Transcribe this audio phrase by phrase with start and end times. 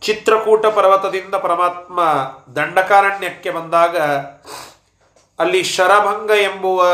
[0.01, 1.99] ಚಿತ್ರಕೂಟ ಪರ್ವತದಿಂದ ಪರಮಾತ್ಮ
[2.55, 3.97] ದಂಡಕಾರಣ್ಯಕ್ಕೆ ಬಂದಾಗ
[5.43, 6.85] ಅಲ್ಲಿ ಶರಭಂಗ ಎಂಬುವ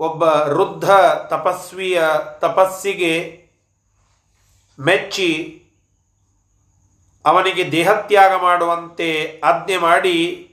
[0.00, 0.90] ಒಬ್ಬ ವೃದ್ಧ
[1.26, 2.02] ತಪಸ್ವಿಯ
[2.38, 3.44] ತಪಸ್ಸಿಗೆ
[4.80, 5.60] ಮೆಚ್ಚಿ
[7.24, 10.50] ಅವನಿಗೆ ದೇಹತ್ಯಾಗ ಮಾಡುವಂತೆ ಆಜ್ಞೆ ಮಾಡಿ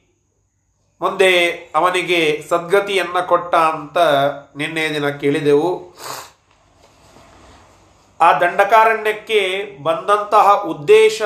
[1.02, 3.98] ಮುಂದೆ ಅವನಿಗೆ ಸದ್ಗತಿಯನ್ನ ಕೊಟ್ಟ ಅಂತ
[4.56, 5.98] ನಿನ್ನೆ ದಿನ ಕೇಳಿದೆವು.
[8.22, 11.22] ಆ ದಂಡಕಾರಣ್ಯಕ್ಕೆ ಬಂದಂತಹ ಉದ್ದೇಶ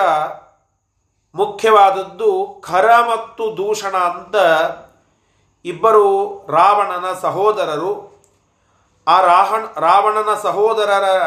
[1.35, 4.35] ಮುಖ್ಯವಾದದ್ದು ಖರ ಮತ್ತು ದೂಷಣ ಅಂತ
[5.65, 8.15] ಇಬ್ಬರು ರಾವಣನ ಸಹೋದರರು.
[9.07, 11.19] ಆ ರಾಹಣ, ರಾವಣನ ಸಹೋದರರ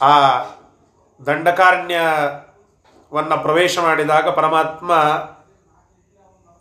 [0.00, 0.38] ಆ
[1.26, 4.92] ದಂಡಕಾರಣ್ಯವನ್ನು ಪ್ರವೇಶ ಮಾಡಿದಾಗ ಪರಮಾತ್ಮ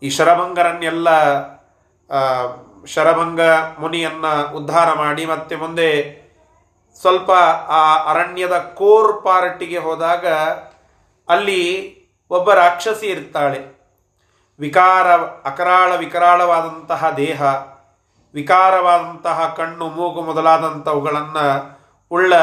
[0.02, 1.10] ಈ ಶರಭಂಗರನ್ನೆಲ್ಲ
[2.86, 3.42] ಶರಭಂಗ
[3.80, 4.26] ಮುನಿಯನ್ನ
[4.56, 6.18] ಉದ್ಧಾರ ಮಾಡಿ ಮತ್ತೆ ಮುಂದೆ
[7.02, 7.32] ಸ್ವಲ್ಪ
[7.80, 10.28] ಆ ಅರಣ್ಯದ ಕೋರ್ ಪಾರ್ಟಿಗೆ ಹೋದಾಗ
[11.28, 11.62] ಅಲ್ಲಿ
[12.30, 13.78] ಒಬ್ಬ ರಾಕ್ಷಸಿ ಇರ್ತಾಳೆ.
[14.60, 15.08] ವಿಕಾರ,
[15.50, 17.44] ಅಕರಾಳ ವಿಕರಾಳವಾದಂತಹ ದೇಹ.
[18.34, 21.80] ವಿಕಾರವಾದಂತಹ ಕಣ್ಣು, ಮೂಗು ಮೊದಲಾದಂಥವುಗಳನ್ನು
[22.12, 22.34] ಉಳ್ಳ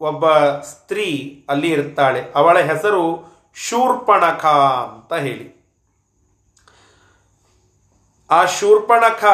[0.00, 2.32] ಒಬ್ಬ ಸ್ತ್ರೀ ಅಲ್ಲಿ ಇರ್ತಾಳೆ.
[2.34, 5.62] ಅವಳ ಹೆಸರು ಶೂರ್ಪಣಖ ಅಂತ ಹೇಳಿ.
[8.30, 9.24] ಆ ಶೂರ್ಪಣಖ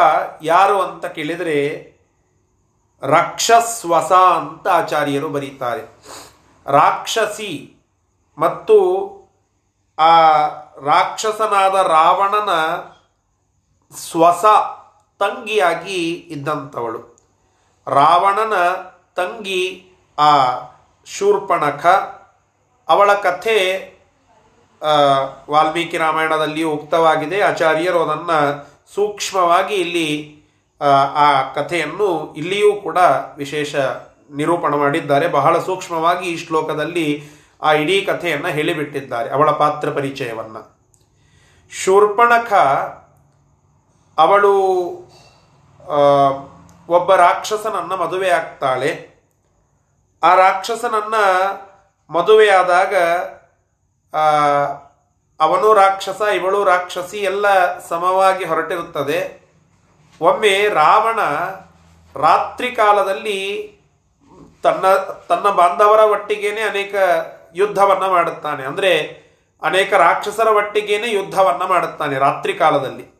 [0.42, 1.92] ಯಾರು ಅಂತ ಕೇಳಿದರೆ
[3.02, 5.82] ರಾಕ್ಷಸ್ವಸ ಅಂತ ಆಚಾರ್ಯರು ಬರೀತಾರೆ.
[6.66, 7.74] ರಾಕ್ಷಸಿ
[8.38, 8.78] ಮತ್ತು
[9.98, 10.46] ಆ
[10.84, 12.50] ರಾಕ್ಷಸನಾದ ರಾವಣನ
[13.96, 14.44] ಸ್ವಸ
[15.20, 16.00] ತಂಗಿಯಾಗಿ
[16.34, 17.00] ಇದ್ದಂಥವಳು
[17.86, 18.54] ರಾವಣನ
[19.16, 19.62] ತಂಗಿ
[20.18, 20.30] ಆ
[21.06, 21.86] ಶೂರ್ಪಣಖ.
[22.88, 23.56] ಅವಳ ಕಥೆ
[25.50, 27.40] ವಾಲ್ಮೀಕಿ ರಾಮಾಯಣದಲ್ಲಿಯೂ ಉಕ್ತವಾಗಿದೆ.
[27.40, 28.38] ಆಚಾರ್ಯರು ಅದನ್ನು
[28.94, 30.08] ಸೂಕ್ಷ್ಮವಾಗಿ ಇಲ್ಲಿ
[30.80, 32.98] ಆ, ಕಥೆಯನ್ನು ಇಲ್ಲಿಯೂ ಕೂಡ
[33.36, 33.76] ವಿಶೇಷ
[34.30, 35.28] ನಿರೂಪಣ ಮಾಡಿದ್ದಾರೆ.
[35.28, 37.06] ಬಹಳ ಸೂಕ್ಷ್ಮವಾಗಿ ಈ ಶ್ಲೋಕದಲ್ಲಿ
[37.62, 40.62] ಆ ಇಡೀ ಕಥೆಯನ್ನು ಹೇಳಿಬಿಟ್ಟಿದ್ದಾರೆ ಅವಳ ಪಾತ್ರ ಪರಿಚಯವನ್ನು.
[41.72, 42.52] ಶೂರ್ಪಣಖ
[44.18, 44.52] ಅವಳು
[46.88, 48.90] ಒಬ್ಬ ರಾಕ್ಷಸನನ್ನು ಮದುವೆ ಆಗ್ತಾಳೆ
[50.22, 51.24] ಆ ರಾಕ್ಷಸನನ್ನು
[52.10, 52.94] ಮದುವೆಯಾದಾಗ
[55.40, 57.46] ಅವನು ರಾಕ್ಷಸ, ಇವಳು ರಾಕ್ಷಸಿ ಎಲ್ಲ
[57.78, 59.18] ಸಮವಾಗಿ ಹೊರಟಿರುತ್ತದೆ.
[60.20, 61.20] ಒಮ್ಮೆ ರಾವಣ
[62.16, 63.38] ರಾತ್ರಿ ಕಾಲದಲ್ಲಿ
[64.62, 64.86] ತನ್ನ
[65.28, 66.94] ತನ್ನ ಬಾಂಧವರ ಒಟ್ಟಿಗೇನೆ ಅನೇಕ
[67.54, 68.62] ಯುದ್ಧವನ್ನು ಮಾಡುತ್ತಾನೆ.
[68.64, 68.92] ಅಂದರೆ
[69.62, 73.17] ಅನೇಕ ರಾಕ್ಷಸರ ಒಟ್ಟಿಗೇನೆ ಯುದ್ಧವನ್ನು ಮಾಡುತ್ತಾನೆ ರಾತ್ರಿ ಕಾಲದಲ್ಲಿ.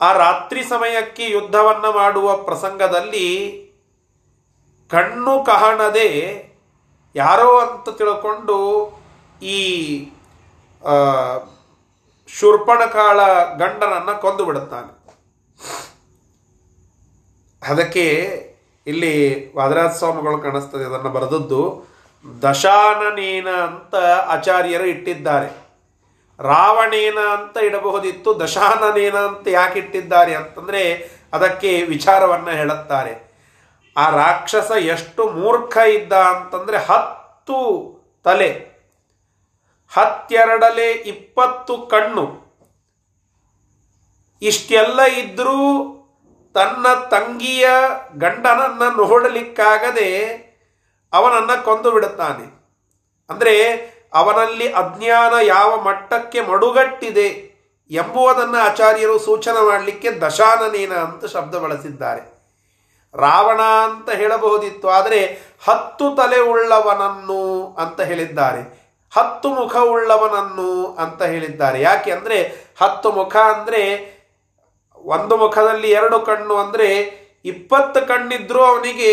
[0.00, 3.26] ಆ ರಾತ್ರಿ ಸಮಯಕ್ಕೆ ಯುದ್ಧವನ್ನ ಮಾಡುವ ಪ್ರಸಂಗದಲ್ಲಿ
[4.90, 6.08] ಕಣ್ಣು ಕಹಣದೆ
[7.14, 8.56] ಯಾರೋ ಅಂತ ತಿಳ್ಕೊಂಡು
[9.42, 9.58] ಈ
[12.28, 13.20] ಶುರ್ಪಣಕಾಳ
[13.58, 14.92] ಗಂಡನನ್ನ ಕೊಂದು ಬಿಡುತ್ತಾನೆ.
[17.62, 18.06] ಅದಕ್ಕೆ
[18.86, 19.14] ಇಲ್ಲಿ
[19.56, 21.62] ವಾದರಾಜ ಸ್ವಾಮಿಗಳು ಕಾಣಿಸ್ತದೆ, ಅದನ್ನು ಬರೆದದ್ದು
[22.42, 23.94] ದಶಾನನೇನ ಅಂತ
[24.34, 25.59] ಆಚಾರ್ಯರು ಇಟ್ಟಿದ್ದಾರೆ.
[26.40, 30.82] ರಾವಣೇನ ಅಂತ ಇಡಬಹುದಿತ್ತು ದಶಾನನೇನ ಅಂತ ಯಾಕೆ ಇಟ್ಟಿದ್ದಾರೆ ಅಂತಂದ್ರೆ
[31.32, 33.14] ಅದಕ್ಕೆ ವಿಚಾರವನ್ನ ಹೇಳುತ್ತಾರೆ.
[33.96, 37.58] ಆ ರಾಕ್ಷಸ ಎಷ್ಟು ಮೂರ್ಖ ಇದ್ದ ಅಂತಂದ್ರೆ ಹತ್ತು
[38.24, 38.50] ತಲೆ,
[39.92, 42.24] ಹತ್ತೆರಡಲೆ ಇಪ್ಪತ್ತು ಕಣ್ಣು.
[44.42, 45.58] ಇಷ್ಟೆಲ್ಲ ಇದ್ರೂ
[46.54, 47.68] ತನ್ನ ತಂಗಿಯ
[48.18, 50.10] ಗಂಡನನ್ನ ನೋಡಲಿಕ್ಕಾಗದೆ
[51.12, 52.46] ಅವನನ್ನ ಕೊಂದು ಬಿಡುತ್ತಾನೆ.
[53.30, 53.54] ಅಂದ್ರೆ
[54.12, 57.28] ಅವನಲ್ಲಿ ಅಜ್ಞಾನ ಯಾವ ಮಟ್ಟಕ್ಕೆ ಮಡುಗಟ್ಟಿದೆ
[57.90, 62.22] ಎಂಬುವುದನ್ನು ಆಚಾರ್ಯರು ಸೂಚನೆ ಮಾಡಲಿಕ್ಕೆ ದಶಾನನೇನ ಅಂತ ಶಬ್ದ ಬಳಸಿದ್ದಾರೆ.
[63.14, 65.20] ರಾವಣ ಅಂತ ಹೇಳಬಹುದಿತ್ತು, ಆದರೆ
[65.66, 67.40] ಹತ್ತು ತಲೆ ಉಳ್ಳವನನ್ನು
[67.82, 68.62] ಅಂತ ಹೇಳಿದ್ದಾರೆ.
[69.12, 70.70] ಹತ್ತು ಮುಖ ಉಳ್ಳವನನ್ನು
[71.04, 71.78] ಅಂತ ಹೇಳಿದ್ದಾರೆ.
[71.88, 72.38] ಯಾಕೆ ಅಂದರೆ
[72.82, 73.82] ಹತ್ತು ಮುಖ ಅಂದರೆ
[75.04, 76.88] ಒಂದು ಮುಖದಲ್ಲಿ ಎರಡು ಕಣ್ಣು ಅಂದರೆ
[77.52, 79.12] ಇಪ್ಪತ್ತು ಕಣ್ಣಿದ್ರೂ ಅವನಿಗೆ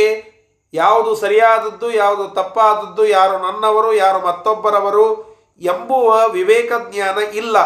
[0.74, 7.58] ಯಾವುದು ಸರಿಯಾದದ್ದು, ಯಾವುದು ತಪ್ಪಾದದ್ದು, ಯಾರು ನನ್ನವರು, ಯಾರು ಮತ್ತೊಬ್ಬರವರು ಎಂಬುವ ವಿವೇಕ ಜ್ಞಾನ ಇಲ್ಲ.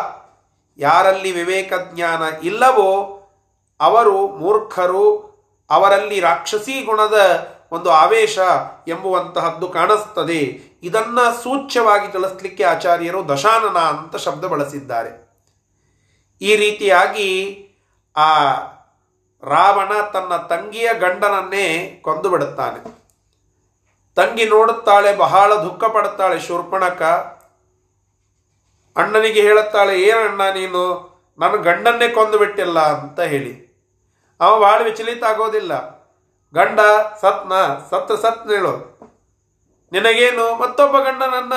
[0.77, 3.17] ಯಾರಲ್ಲಿ ವಿವೇಕ ಜ್ಞಾನ ಇಲ್ಲವೋ
[3.79, 5.31] ಅವರು ಮೂರ್ಖರು,
[5.69, 8.39] ಅವರಲ್ಲಿ ರಾಕ್ಷಸೀ ಗುಣದ ಒಂದು ಆವೇಶ
[8.87, 10.71] ಎಂಬುವಂತಹದ್ದು ಕಾಣಿಸ್ತದೆ.
[10.83, 15.31] ಇದನ್ನ ಸೂಚ್ಯವಾಗಿ ತಿಳಿಸ್ಲಿಕ್ಕೆ ಆಚಾರ್ಯರು ದಶಾನನ ಅಂತ ಶಬ್ದ ಬಳಸಿದ್ದಾರೆ.
[16.41, 17.57] ಈ ರೀತಿಯಾಗಿ
[18.15, 18.49] ಆ
[19.43, 23.01] ರಾವಣ ತನ್ನ ತಂಗಿಯ ಗಂಡನನ್ನೇ ಕೊಂದು ಬಿಡುತ್ತಾನೆ.
[24.15, 26.39] ತಂಗಿ ನೋಡುತ್ತಾಳೆ, ಬಹಳ ದುಃಖ ಪಡುತ್ತಾಳೆ.
[26.39, 27.01] ಶೂರ್ಪಣಕ
[28.95, 31.11] ಅಣ್ಣನಿಗೆ ಹೇಳುತ್ತಾಳೆ ಏನಣ್ಣ ನೀನು?
[31.39, 33.71] ನನ್ನ ಗಂಡನ್ನೇ ಕೊಂದು ಬಿಟ್ಟಿಲ್ಲ ಅಂತ ಹೇಳಿ.
[34.39, 36.01] ಅವ ಬಹಳ ವಿಚಲಿತ ಆಗೋದಿಲ್ಲ.
[36.53, 36.79] ಗಂಡ,
[37.21, 37.53] ಸತ್ನ,
[37.89, 38.99] ಸತ್ ಸತ್ ಹೇಳು.
[39.91, 40.55] ನಿನಗೇನು?
[40.55, 41.53] ಮತ್ತೊಬ್ಬ ಗಂಡನನ್ನ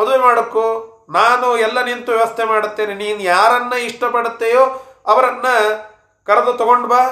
[0.00, 2.94] ಮದುವೆ ಮಾಡಕ್ಕೋ ನಾನು ಎಲ್ಲ ನಿಂತು ವ್ಯವಸ್ಥೆ ಮಾಡುತ್ತೇನೆ.
[2.94, 5.44] ನೀನು ಯಾರನ್ನ ಇಷ್ಟಪಡುತ್ತೆಯೋ ಅವರನ್ನ
[6.26, 7.02] ಕರೆದು ತಗೊಂಡು ಬಾ.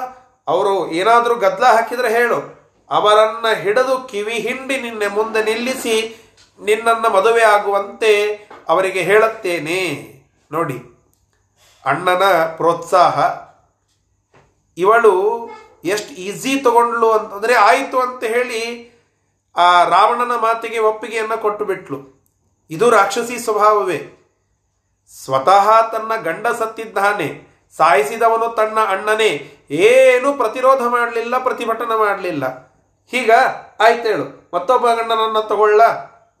[0.47, 2.39] ಅವರು ಏನಾದರೂ ಗದ್ದಲ ಹಾಕಿದ್ರೆ ಹೇಳು.
[2.89, 5.95] ಅವರನ್ನ ಹಿಡಿದು ಕಿವಿ ಹಿಂಡಿ ನಿನ್ನೆ ಮುಂದೆ ನಿಲ್ಲಿಸಿ
[6.59, 8.11] ನಿನ್ನನ್ನು ಮದುವೆ ಆಗುವಂತೆ
[8.69, 9.79] ಅವರಿಗೆ ಹೇಳುತ್ತೇನೆ.
[10.51, 10.77] ನೋಡಿ,
[11.83, 12.23] ಅಣ್ಣನ
[12.57, 13.17] ಪ್ರೋತ್ಸಾಹ.
[14.77, 15.13] ಇವಳು
[15.83, 18.61] ಎಷ್ಟು ಈಸಿ ತಗೊಂಡ್ಲು ಅಂತಂದ್ರೆ ಆಯಿತು ಅಂತ ಹೇಳಿ
[19.55, 21.99] ಆ ರಾವಣನ ಮಾತಿಗೆ ಒಪ್ಪಿಗೆಯನ್ನು ಕೊಟ್ಟು ಬಿಟ್ಲು
[22.69, 23.99] ಇದು ರಾಕ್ಷಸಿ ಸ್ವಭಾವವೇ.
[25.23, 27.54] ಸ್ವತಃ ತನ್ನ ಗಂಡ ಸತ್ತಿದ್ದಾನೆ.
[27.77, 29.31] ಸಾಯಿಸಿದವನು ತನ್ನ ಅಣ್ಣನೇ,
[29.71, 32.45] ಏನು ಪ್ರತಿರೋಧ ಮಾಡಲಿಲ್ಲ, ಪ್ರತಿಭಟನೆ ಮಾಡಲಿಲ್ಲ.
[33.11, 33.31] ಹೀಗ
[33.79, 35.81] ಆಯ್ತು ಹೇಳು ಮತ್ತೊಬ್ಬ ಗಂಡನನ್ನು ತಗೊಳ್ಳ.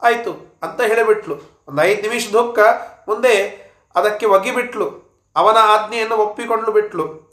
[0.01, 1.65] ಆಯ್ತು, ಅಂತ ಹೇಳಿಬಿಟ್ಲು.
[1.67, 2.59] ಒಂದು ಐದು ನಿಮಿಷ ದುಃಖ,
[3.07, 3.65] ಮುಂದೆ
[3.95, 5.05] ಅದಕ್ಕೆ ಒಗಿಬಿಟ್ಲು
[5.35, 7.25] ಅವನ ಆಜ್ಞೆಯನ್ನು ಒಪ್ಪಿಕೊಂಡು ಬಿಟ್ಲು.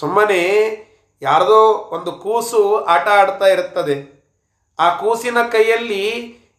[0.00, 0.40] ಸುಮ್ಮನೆ
[1.22, 3.96] ಯಾರದೋ ಒಂದು ಕೂಸು ಆಟ ಆಡ್ತಾ ಇರುತ್ತದೆ.
[4.78, 6.02] ಆ ಕೂಸಿನ ಕೈಯಲ್ಲಿ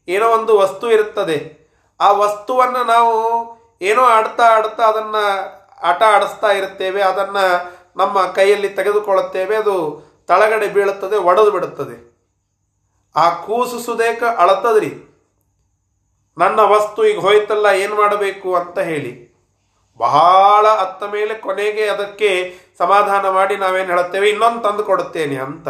[0.08, 1.38] ಏನೋ ಒಂದು ವಸ್ತು ಇರುತ್ತದೆ.
[2.00, 3.16] ಆ ವಸ್ತುವನ್ನು ನಾವು
[3.82, 5.16] ಏನೋ ಆಡ್ತಾ ಆಡ್ತಾ ಅದನ್ನ
[5.90, 7.46] ಆಟ ಆಡಿಸ್ತಾ ಇರುತ್ತೇವೆ, ಅದನ್ನು
[8.02, 9.76] ನಮ್ಮ ಕೈಯಲ್ಲಿ ತೆಗೆದುಕೊಳ್ಳುತ್ತೇವೆ, ಅದು
[10.28, 11.98] ತಳಗಡೆ ಬೀಳುತ್ತದೆ, ಒಡೆದು ಬಿಡುತ್ತದೆ.
[13.16, 14.92] ಆ ಕೂಸು ಸುದೇಕ ಅಳತದ್ರಿ.
[16.38, 19.12] ನನ್ನ ವಸ್ತು ಈಗ ಹೋಯ್ತಲ್ಲ, ಏನು ಮಾಡಬೇಕು ಅಂತ ಹೇಳಿ.
[20.00, 22.30] ಬಹಳ ಅತ್ತ ಮೇಲೆ ಕೊನೆಗೆ ಅದಕ್ಕೆ
[22.80, 25.68] ಸಮಾಧಾನ ಮಾಡಿ ನಾವೇನು ಹೇಳುತ್ತೇವೆ, ಇನ್ನೊಂದು ತಂದು ಕೊಡುತ್ತೇನೆ ಅಂತ.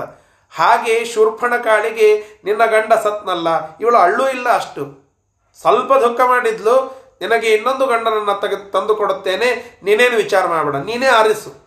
[0.53, 2.07] ಹಾಗೆ ಶೂರ್ಪಣ ಕಾಳಿಗೆ,
[2.43, 4.83] ನಿನ್ನ ಗಂಡ ಸತ್ನಲ್ಲ, ಇವಳು ಅಳ್ಳೂ ಇಲ್ಲ ಅಷ್ಟು.
[5.61, 6.75] ಸ್ವಲ್ಪ ದುಃಖ ಮಾಡಿದ್ಲು
[7.21, 11.65] ನಿನಗೆ ಇನ್ನೊಂದು ಗಂಡನನ್ನ ತೆಗೆ ತಂದು ಕೊಡುತ್ತೇನೆ, ನೀನೇನು ವಿಚಾರ ಮಾಡಬೇಡ, ನೀನೇ ಆರಿಸು.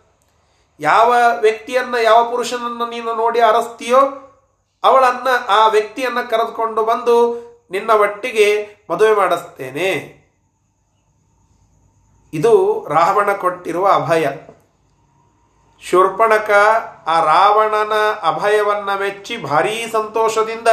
[0.79, 3.99] ಯಾವ ವ್ಯಕ್ತಿಯನ್ನ, ಯಾವ ಪುರುಷನನ್ನ ನೀನು ನೋಡಿ ಅರಸ್ತೀಯೋ
[4.83, 10.19] ಅವಳನ್ನ, ಆ ವ್ಯಕ್ತಿಯನ್ನ ಕರೆದುಕೊಂಡು ಬಂದು ನಿನ್ನ ಒಟ್ಟಿಗೆ ಮದುವೆ ಮಾಡಿಸ್ತೇನೆ.
[12.33, 14.27] ಇದು ರಾವಣ ಕೊಟ್ಟಿರುವ ಅಭಯ.
[15.81, 16.49] ಶೂರ್ಪಣಕ
[17.07, 20.67] ಆ ರಾವಣನ ಅಭಯವನ್ನ ಮೆಚ್ಚಿ ಭಾರೀ ಸಂತೋಷದಿಂದ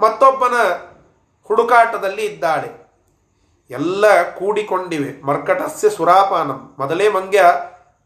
[0.00, 0.54] ಮತ್ತೊಬ್ಬನ
[1.44, 2.81] ಹುಡುಕಾಟದಲ್ಲಿ ಇದ್ದಾಳೆ.
[3.70, 5.22] ಎಲ್ಲ ಕೂಡಿಕೊಂಡಿವೆ.
[5.22, 6.76] ಮರ್ಕಟಸ್ಯ ಸುರಾಪಾನಂ.
[6.78, 7.44] ಮೊದಲೇ ಮಂಗ್ಯ,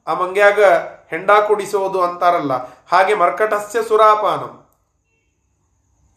[0.07, 0.65] ಆ ಮಂಗ್ಯಾಗ
[1.11, 2.53] ಹೆಂಡ ಕುಡಿಸೋದು ಅಂತಾರಲ್ಲ,
[2.93, 4.67] ಹಾಗೆ ಮರ್ಕಟಸ್ಯ ಸುರಾಪಾನಂ.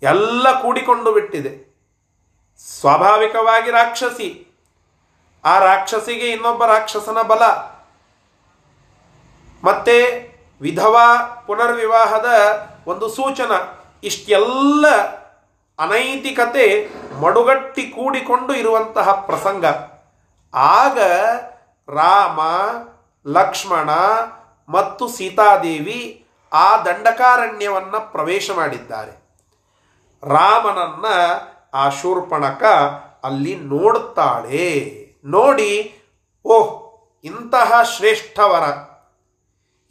[0.02, 1.70] ಎಲ್ಲ ಕೂಡಿಕೊಂಡು ಬಿಟ್ಟಿದೆ.
[2.80, 4.46] ಸ್ವಾಭಾವಿಕವಾಗಿ ರಾಕ್ಷಸಿ.
[5.46, 7.44] ಆ ರಾಕ್ಷಸಿಗೆ ಇನ್ನೊಬ್ಬ ರಾಕ್ಷಸನ ಬಲ.
[9.64, 10.30] ಮತ್ತೆ
[10.62, 12.26] ವಿಧವಾ ಪುನರ್ವಿವಾಹದ
[12.88, 13.52] ಒಂದು ಸೂಚನ.
[14.04, 14.86] ಇಷ್ಟೆಲ್ಲ
[15.80, 16.90] ಅನೈತಿಕತೆ
[17.22, 19.66] ಮಡುಗಟ್ಟಿ ಕೂಡಿಕೊಂಡು ಇರುವಂತಹ ಪ್ರಸಂಗ.
[20.54, 21.00] ಆಗ
[21.96, 22.40] ರಾಮ,
[23.28, 23.90] ಲಕ್ಷ್ಮಣ
[24.70, 29.12] ಮತ್ತು ಸೀತಾದೇವಿ ಆ ದಂಡಕಾರಣ್ಯವನ್ನು ಪ್ರವೇಶ ಮಾಡಿದ್ದಾರೆ.
[30.24, 31.06] ರಾಮನನ್ನ
[31.74, 32.64] ಆ ಶೂರ್ಪಣಕ
[33.24, 34.96] ಅಲ್ಲಿ ನೋಡುತ್ತಾಳೆ.
[35.26, 36.00] ನೋಡಿ,
[36.46, 36.90] ಓಹ್,
[37.24, 38.64] ಇಂತಹ ಶ್ರೇಷ್ಠವರ.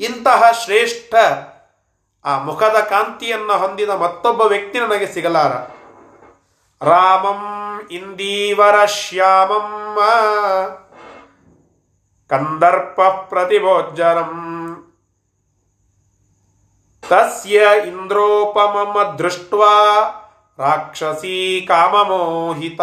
[0.00, 1.14] ಇಂತಹ ಶ್ರೇಷ್ಠ
[2.25, 5.77] ಆ ಮುಖದ ಕಾಂತಿಯನ್ನು ಹೊಂದಿದ ಮತ್ತೊಬ್ಬ ವ್ಯಕ್ತಿ ನನಗೆ ಸಿಗಲಾರ.
[6.80, 7.40] ರಾಮಂ
[7.90, 9.97] ಇಂದೀವರ ಶ್ಯಾಮಂ
[12.30, 14.35] ಕಂದರ್ಪ ಪ್ರತಿಭೋಜ್ಜರಂ
[17.08, 19.75] ತಸ್ಯ ಇಂದ್ರೋಪಮಮ ದೃಷ್ಟ್ವಾ
[20.58, 22.80] ರಾಕ್ಷಸಿ ಕಾಮಮೋಹಿತ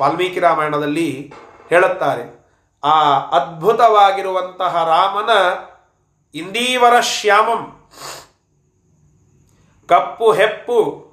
[0.00, 1.32] ವಾಲ್ಮೀಕಿ ರಾಮಾಯಣದಲ್ಲಿ
[1.68, 2.24] ಹೇಳುತ್ತಾರೆ,
[2.82, 5.30] ಆ ಅದ್ಭುತವಾಗಿರುವಂತಹ ರಾಮನ
[6.34, 7.62] ಇಂದೀವರ ಶ್ಯಾಮಂ
[9.88, 11.03] ಕಪ್ಪು ಹೆಪ್ಪು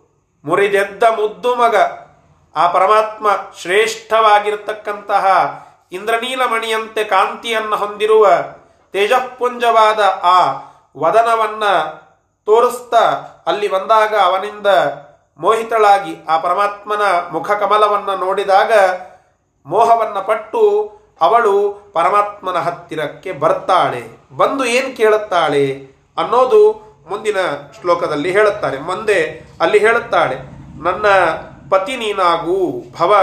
[0.45, 1.75] ಮುರಿದೆದ್ದ ಮುದ್ದು ಮಗ,
[2.55, 3.27] ಆ ಪರಮಾತ್ಮ
[3.61, 5.25] ಶ್ರೇಷ್ಠವಾಗಿರತಕ್ಕಂತಹ
[5.91, 8.27] ಇಂದ್ರನೀಲಮಣಿಯಂತೆ ಕಾಂತಿಯನ್ನು ಹೊಂದಿರುವ
[8.91, 10.37] ತೇಜಪುಂಜವಾದ ಆ
[10.97, 11.63] ವದನವನ್ನ
[12.45, 13.03] ತೋರಿಸ್ತಾ
[13.47, 14.67] ಅಲ್ಲಿ ಬಂದಾಗ ಅವನಿಂದ
[15.39, 18.71] ಮೋಹಿತಳಾಗಿ ಆ ಪರಮಾತ್ಮನ ಮುಖ ಕಮಲವನ್ನು ನೋಡಿದಾಗ
[19.65, 20.61] ಮೋಹವನ್ನ ಪಟ್ಟು
[21.21, 24.03] ಅವಳು ಪರಮಾತ್ಮನ ಹತ್ತಿರಕ್ಕೆ ಬರ್ತಾಳೆ.
[24.37, 27.37] ಬಂದು ಏನು ಕೇಳುತ್ತಾಳೆ ಅನ್ನೋದು ಮುಂದಿನ
[27.81, 30.35] ಶ್ಲೋಕದಲ್ಲಿ ಹೇಳುತ್ತಾರೆ ಮುಂದೆ, ಅಲ್ಲಿ ಹೇಳುತ್ತಾಳೆ,
[30.83, 31.07] ನನ್ನ
[31.69, 33.15] ಪತಿ ನೀನಾಗು, ಭವ,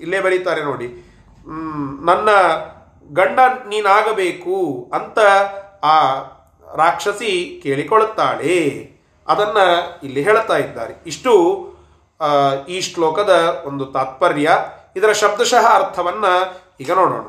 [0.00, 0.86] ಇಲ್ಲೇ ಬರೀತಾರೆ ನೋಡಿ
[2.04, 2.28] ನನ್ನ
[3.12, 5.18] ಗಂಡ ನೀನಾಗಬೇಕು ಅಂತ
[5.82, 5.96] ಆ
[6.76, 8.90] ರಾಕ್ಷಸಿ ಕೇಳಿಕೊಳ್ಳುತ್ತಾಳೆ.
[9.28, 9.58] ಅದನ್ನ
[10.02, 10.94] ಇಲ್ಲಿ ಹೇಳುತ್ತಾ ಇದ್ದಾರೆ.
[11.06, 11.32] ಇಷ್ಟು
[12.68, 14.50] ಈ ಶ್ಲೋಕದ ಒಂದು ತಾತ್ಪರ್ಯ.
[14.96, 16.24] ಇದರ ಶಬ್ದಶಃ ಅರ್ಥವನ್ನ
[16.80, 17.26] ಈಗ ನೋಡೋಣ.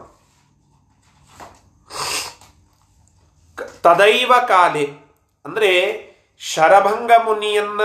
[3.83, 5.00] ತದೈವ ಕಾಲೆ
[5.45, 5.71] ಅಂದ್ರೆ
[6.41, 7.81] ಶರಭಂಗ ಮುನಿಯನ್ನ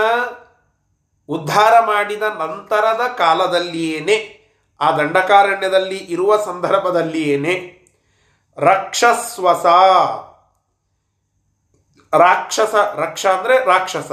[1.29, 4.17] ಉದ್ಧಾರ ಮಾಡಿದ ನಂತರದ ಕಾಲದಲ್ಲಿಯೇನೆ,
[4.81, 7.55] ಆ ದಂಡಕಾರಣ್ಯದಲ್ಲಿ ಇರುವ ಸಂದರ್ಭದಲ್ಲಿಯೇನೆ,
[8.57, 9.65] ರಕ್ಷಸ್ವಸ,
[12.13, 14.11] ರಾಕ್ಷಸ, ರಕ್ಷ ಅಂದ್ರೆ ರಾಕ್ಷಸ,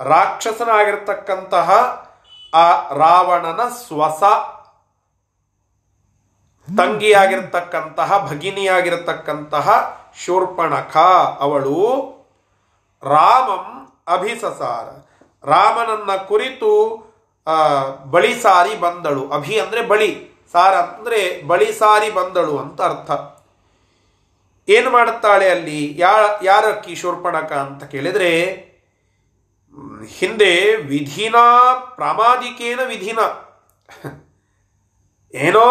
[0.00, 1.70] ರಾಕ್ಷಸನಾಗಿರ್ತಕ್ಕಂತಹ
[2.52, 4.22] ಆ ರಾವಣನ ಸ್ವಸ,
[6.68, 9.68] ತಂಗಿಯಾಗಿರ್ತಕ್ಕಂತಹ ಭಗಿನಿಯಾಗಿರ್ತಕ್ಕಂತಹ
[10.24, 10.96] ಶೂರ್ಪಣಖ,
[11.40, 11.78] ಅವಳು
[13.02, 13.64] ರಾಮಂ
[14.06, 14.86] ಅಭಿಸಸಾರ.
[15.50, 16.70] ರಾಮನನ್ನ ಕುರಿತು
[18.10, 19.28] ಬಳಿ ಸಾರಿ ಬಂದಳು.
[19.30, 20.10] ಅಭಿ ಅಂದ್ರೆ ಬಳಿ.
[20.52, 23.10] ಸಾರ ಅಂದ್ರೆ ಬಳಿ ಸಾರಿ ಬಂದಳು ಅಂತ ಅರ್ಥ.
[24.68, 25.94] ಏನು ಮಾಡುತ್ತಾಳೆ ಅಲ್ಲಿ?
[25.98, 28.30] ಯಾರ ಯಾರಕ್ಕಿ ಶೂರ್ಪಣಕ ಅಂತ ಕೇಳಿದ್ರೆ
[30.18, 31.34] ಹಿಂದೆ ವಿಧಿನ
[31.94, 33.20] ಪ್ರಾಮಾದಿಕೇನ ವಿಧಿನ.
[35.34, 35.66] ಏನೋ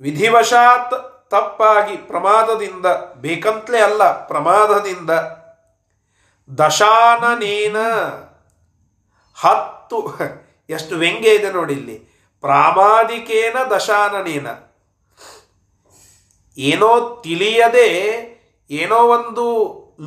[0.00, 0.94] ವಿಧಿವಶಾತ್
[1.30, 2.86] ತಪ್ಪಾಗಿ ಪ್ರಮಾದದಿಂದ,
[3.20, 5.10] ಬೇಕಂತಲೇ ಅಲ್ಲ, ಪ್ರಮಾದದಿಂದ
[6.48, 7.78] ದಶಾನನೇನ
[9.36, 9.98] ಹತ್ತು,
[10.70, 11.96] ಎಷ್ಟು ವ್ಯಂಗ್ಯ ಇದೆ ನೋಡಿ ಇಲ್ಲಿ.
[12.44, 14.48] ಪ್ರಾಮಾದಿಕೇನ ದಶಾನನೇನ
[16.58, 16.90] ಏನೋ
[17.26, 17.88] ತಿಳಿಯದೆ,
[18.70, 19.46] ಏನೋ ಒಂದು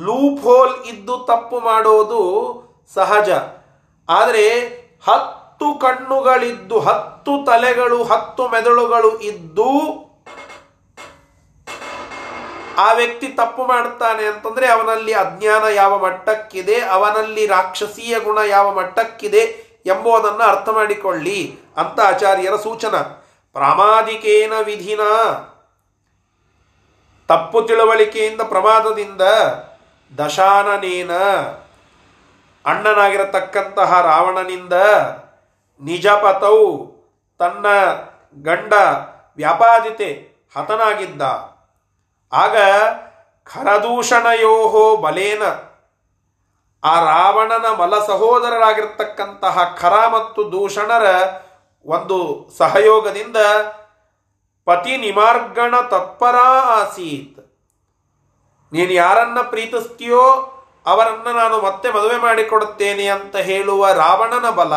[0.06, 2.22] ಲೂಪ್ ಹೋಲ್ ಇದ್ದು ತಪ್ಪು ಮಾಡೋದು
[2.94, 3.30] ಸಹಜ.
[4.08, 4.46] ಆದರೆ
[5.08, 9.70] ಹತ್ತು ಕಣ್ಣುಗಳಿದ್ದು, ಹತ್ತು ತಲೆಗಳು, ಹತ್ತು ಮೆದುಳುಗಳು ಇದ್ದು
[12.76, 20.42] ಆ ವ್ಯಕ್ತಿ ತಪ್ಪು ಮಾಡ್ತಾನೆ ಅಂತಂದ್ರೆ ಅವನಲ್ಲಿ ಅಜ್ಞಾನ ಯಾವ ಮಟ್ಟಕ್ಕಿದೆ, ಅವನಲ್ಲಿ ರಾಕ್ಷಸೀಯ ಗುಣ ಯಾವ ಮಟ್ಟಕ್ಕಿದೆ ಎಂಬುದನ್ನು
[20.42, 22.96] ಅರ್ಥ ಮಾಡಿಕೊಳ್ಳಿ ಅಂತ ಆಚಾರ್ಯರ ಸೂಚನ.
[23.52, 25.00] ಪ್ರಾಮಾದಿಕೇನ ವಿಧಿನ.
[27.28, 29.20] ತಪ್ಪು ತಿಳುವಳಿಕೆಯಿಂದ ಪ್ರಮಾದದಿಂದ
[30.18, 31.10] ದಶಾನನೇನ.
[32.64, 34.72] ಅಣ್ಣನಾಗಿರತಕ್ಕಂತಹ ರಾವಣನಿಂದ
[35.80, 36.76] ನಿಜಪತೌ
[37.38, 37.66] ತನ್ನ
[38.42, 38.72] ಗಂಡ
[39.36, 41.22] ವ್ಯಾಪಾದಿತೆ ಹತನಾಗಿದ್ದ.
[42.42, 42.56] ಆಗ
[43.50, 45.44] ಖರದೂಷಣಯೋಹೋ ಬಲೇನ.
[46.82, 51.06] ಆ ರಾವಣನ ಮಲ ಸಹೋದರರಾಗಿರ್ತಕ್ಕಂತಹ ಖರ ಮತ್ತು ದೂಷಣರ
[51.86, 52.18] ಒಂದು
[52.58, 53.38] ಸಹಯೋಗದಿಂದ
[54.66, 56.36] ಪತಿ ನಿಮಾರ್ಗಣ ತತ್ಪರ
[56.78, 57.40] ಆಸೀತ್.
[58.72, 60.24] ನೀನು ಯಾರನ್ನ ಪ್ರೀತಿಸ್ತೀಯೋ
[60.86, 64.74] ಅವರನ್ನು ನಾನು ಮತ್ತೆ ಮದುವೆ ಮಾಡಿಕೊಡುತ್ತೇನೆ ಅಂತ ಹೇಳುವ ರಾವಣನ ಬಲ.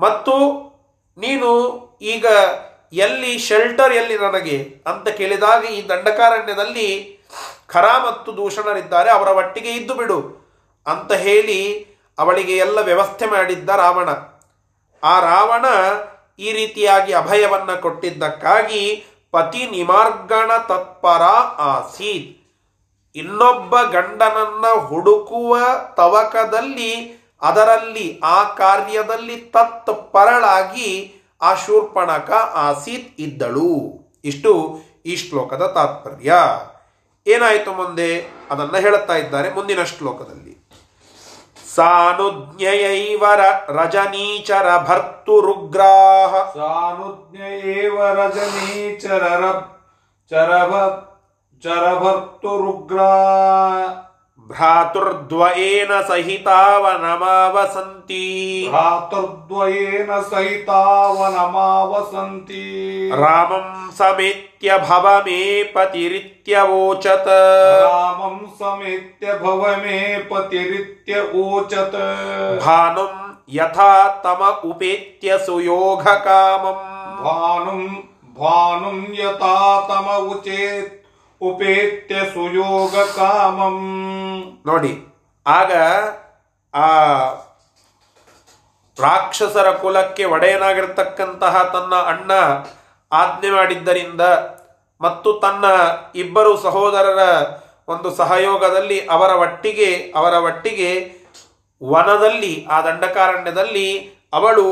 [0.00, 0.34] ಮತ್ತು
[1.18, 1.50] ನೀನು
[2.14, 2.26] ಈಗ
[2.92, 4.82] ಎಲ್ಲಿ ಶೆಲ್ಟರ್ ಎಲ್ಲಿ ನನಗೆ?
[4.86, 7.18] ಅಂತ ಕೇಳಿದಾಗ ಈ ದಂಡಕಾರಣ್ಯದಲ್ಲಿ
[7.66, 10.18] ಖರ ಮತ್ತು ದೂಷಣರಿದ್ದಾರೆ, ಅವರ ಒಟ್ಟಿಗೆ ಇದ್ದು ಬಿಡು
[10.86, 11.86] ಅಂತ ಹೇಳಿ
[12.18, 14.08] ಅವಳಿಗೆ ಎಲ್ಲ ವ್ಯವಸ್ಥೆ ಮಾಡಿದ್ದ ರಾವಣ.
[15.02, 15.64] ಆ ರಾವಣ
[16.38, 21.22] ಈ ರೀತಿಯಾಗಿ ಅಭಯವನ್ನ ಕೊಟ್ಟಿದ್ದಕ್ಕಾಗಿ ಪತಿ ನಿಮಾರ್ಗಣ ತತ್ಪರ
[21.62, 22.38] ಆಸೀತ್.
[23.16, 25.58] ಇನ್ನೊಬ್ಬ ಗಂಡನನ್ನ ಹುಡುಕುವ
[25.96, 33.98] ತವಕದಲ್ಲಿ ಅದರಲ್ಲಿ, ಆ ಕಾರ್ಯದಲ್ಲಿ ತತ್ಪರಳಾಗಿ ಆ ಶೂರ್ಪಣಕ ಆಸೀತ್ ಇದ್ದಳು.
[34.24, 36.34] ಇಷ್ಟು ಈ ಶ್ಲೋಕದ ತಾತ್ಪರ್ಯ.
[37.26, 38.26] ಏನಾಯಿತು ಮುಂದೆ?
[38.50, 40.68] ಅದನ್ನ ಹೇಳುತ್ತಾ ಇದ್ದಾರೆ ಮುಂದಿನ ಶ್ಲೋಕದಲ್ಲಿ.
[41.74, 46.34] ಸ ಸಾನುಜ್ಞಯೈವ ರ- ರಜನೀಚರ ಭರ್ತುರುಗ್ರಾಹ.
[46.36, 49.50] ಸಾನುಜ್ಞಯೇವ ರಜನೀಚರ
[50.30, 50.74] ಚರಭ
[51.62, 53.08] ಚರಭರ್ತುರುಗ್ರಾ
[54.50, 58.20] ಭ್ರಾತುರ್ದ್ವಯೇನ ಸಹಿತಾವನಮಾವಸಂತಿ
[58.68, 62.62] ಭ್ರಾತೃದ್ವಯೇನ ಸಹಿತಾವನಮಾವಸಂತಿ
[63.18, 63.66] ರಾಮಂ
[63.98, 65.40] ಸಮೇತ್ಯ ಭವಮೇ
[65.74, 67.26] ಪತಿರಿತ್ಯವೋಚತ
[67.86, 69.98] ರಾಮಂ ಸಮೇತ್ಯ ಭವ ಮೇ
[70.30, 71.12] ಪತಿರಿತ್ಯ
[71.42, 71.94] ಓಚತ
[72.62, 73.12] ಭಾನುಂ
[73.52, 73.92] ಯಥಾ
[74.24, 76.80] ತಮ ಉಪೇತ್ಯ ಸುಯೋಗ ಕಾಮಂ
[77.24, 77.82] ಭಾನುಂ
[78.36, 79.54] ಭಾನುಂ ಯಥಾ
[79.88, 80.94] ತಮ ಉಚೇತ್
[81.40, 83.76] ಉಪೇತ್ಯ ಸುಯೋಗ ಕಾಮಂ.
[84.66, 84.92] ನೋಡಿ,
[85.46, 85.72] ಆಗ
[86.74, 86.86] ಆ
[88.96, 92.30] ರಾಕ್ಷಸರ ಕುಲಕ್ಕೆ ಒಡೆಯನಾಗಿರ್ತಕ್ಕಂತಹ ತನ್ನ ಅಣ್ಣ
[93.12, 94.22] ಆಜ್ಞೆ ಮಾಡಿದ್ದರಿಂದ
[95.00, 95.64] ಮತ್ತು ತನ್ನ
[96.22, 97.22] ಇಬ್ಬರು ಸಹೋದರರ
[97.88, 100.90] ಒಂದು ಸಹಯೋಗದಲ್ಲಿ ಅವರ ಒಟ್ಟಿಗೆ ಅವರ ಒಟ್ಟಿಗೆ
[101.82, 103.88] ವನದಲ್ಲಿ, ಆ ದಂಡಕಾರಣ್ಯದಲ್ಲಿ
[104.32, 104.66] ಅವಳು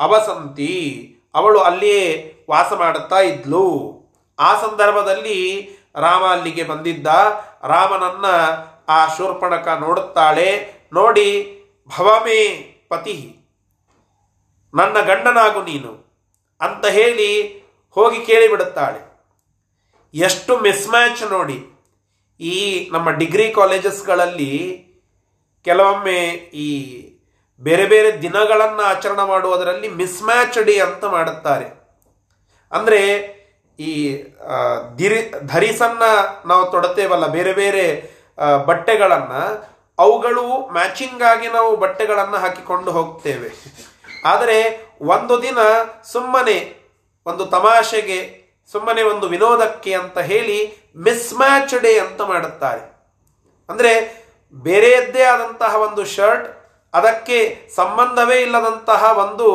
[0.00, 0.74] ಅವಸಂತಿ
[1.34, 2.04] ಅವಳು ಅಲ್ಲಿಯೇ
[2.50, 3.66] ವಾಸ ಮಾಡುತ್ತಾ ಇದ್ಲು.
[4.38, 5.38] ಆ ಸಂದರ್ಭದಲ್ಲಿ
[6.00, 7.06] ರಾಮ ಅಲ್ಲಿಗೆ ಬಂದಿದ್ದ.
[7.64, 8.26] ರಾಮನನ್ನ
[8.88, 10.48] ಆ ಶೂರ್ಪಣಕ ನೋಡುತ್ತಾಳೆ.
[10.92, 11.28] ನೋಡಿ,
[11.88, 12.40] ಭವಮೇ
[12.90, 13.16] ಪತಿ,
[14.74, 15.92] ನನ್ನ ಗಂಡನಾಗು ನೀನು
[16.60, 17.30] ಅಂತ ಹೇಳಿ
[17.96, 19.00] ಹೋಗಿ ಕೇಳಿಬಿಡುತ್ತಾಳೆ.
[20.14, 21.58] ಎಷ್ಟು ಮಿಸ್ಮ್ಯಾಚ್ ನೋಡಿ.
[22.40, 22.56] ಈ
[22.92, 24.52] ನಮ್ಮ ಡಿಗ್ರಿ ಕಾಲೇಜಸ್ಗಳಲ್ಲಿ
[25.64, 26.20] ಕೆಲವೊಮ್ಮೆ
[26.64, 26.68] ಈ
[27.60, 31.66] ಬೇರೆ ಬೇರೆ ದಿನಗಳನ್ನು ಆಚರಣೆ ಮಾಡುವುದರಲ್ಲಿ ಮಿಸ್ಮ್ಯಾಚ್ ಡೇ ಅಂತ ಮಾಡುತ್ತಾರೆ.
[32.72, 33.00] ಅಂದರೆ
[33.86, 33.92] ಈ
[34.98, 35.20] ಧಿರಿ
[35.52, 36.04] ಧರಿಸನ್ನ
[36.50, 37.84] ನಾವು ತೊಡತೇವಲ್ಲ, ಬೇರೆ ಬೇರೆ
[38.68, 39.34] ಬಟ್ಟೆಗಳನ್ನ,
[39.98, 40.44] ಅವುಗಳು
[40.76, 43.50] ಮ್ಯಾಚಿಂಗ್ ಆಗಿ ನಾವು ಬಟ್ಟೆಗಳನ್ನು ಹಾಕಿಕೊಂಡು ಹೋಗ್ತೇವೆ.
[44.32, 44.58] ಆದರೆ
[45.14, 45.58] ಒಂದು ದಿನ
[46.12, 46.58] ಸುಮ್ಮನೆ
[47.26, 48.20] ಒಂದು ತಮಾಷೆಗೆ,
[48.72, 50.58] ಸುಮ್ಮನೆ ಒಂದು ವಿನೋದಕ್ಕೆ ಅಂತ ಹೇಳಿ
[51.06, 52.82] ಮಿಸ್ಮ್ಯಾಚ್ ಡೇ ಅಂತ ಮಾಡುತ್ತಾರೆ.
[53.68, 53.92] ಅಂದರೆ
[54.54, 56.46] ಬೇರೆಯದ್ದೇ ಆದಂತಹ ಒಂದು ಶರ್ಟ್,
[56.94, 57.38] ಅದಕ್ಕೆ
[57.76, 59.48] ಸಂಬಂಧವೇ ಇಲ್ಲದಂತಹ ಒಂದು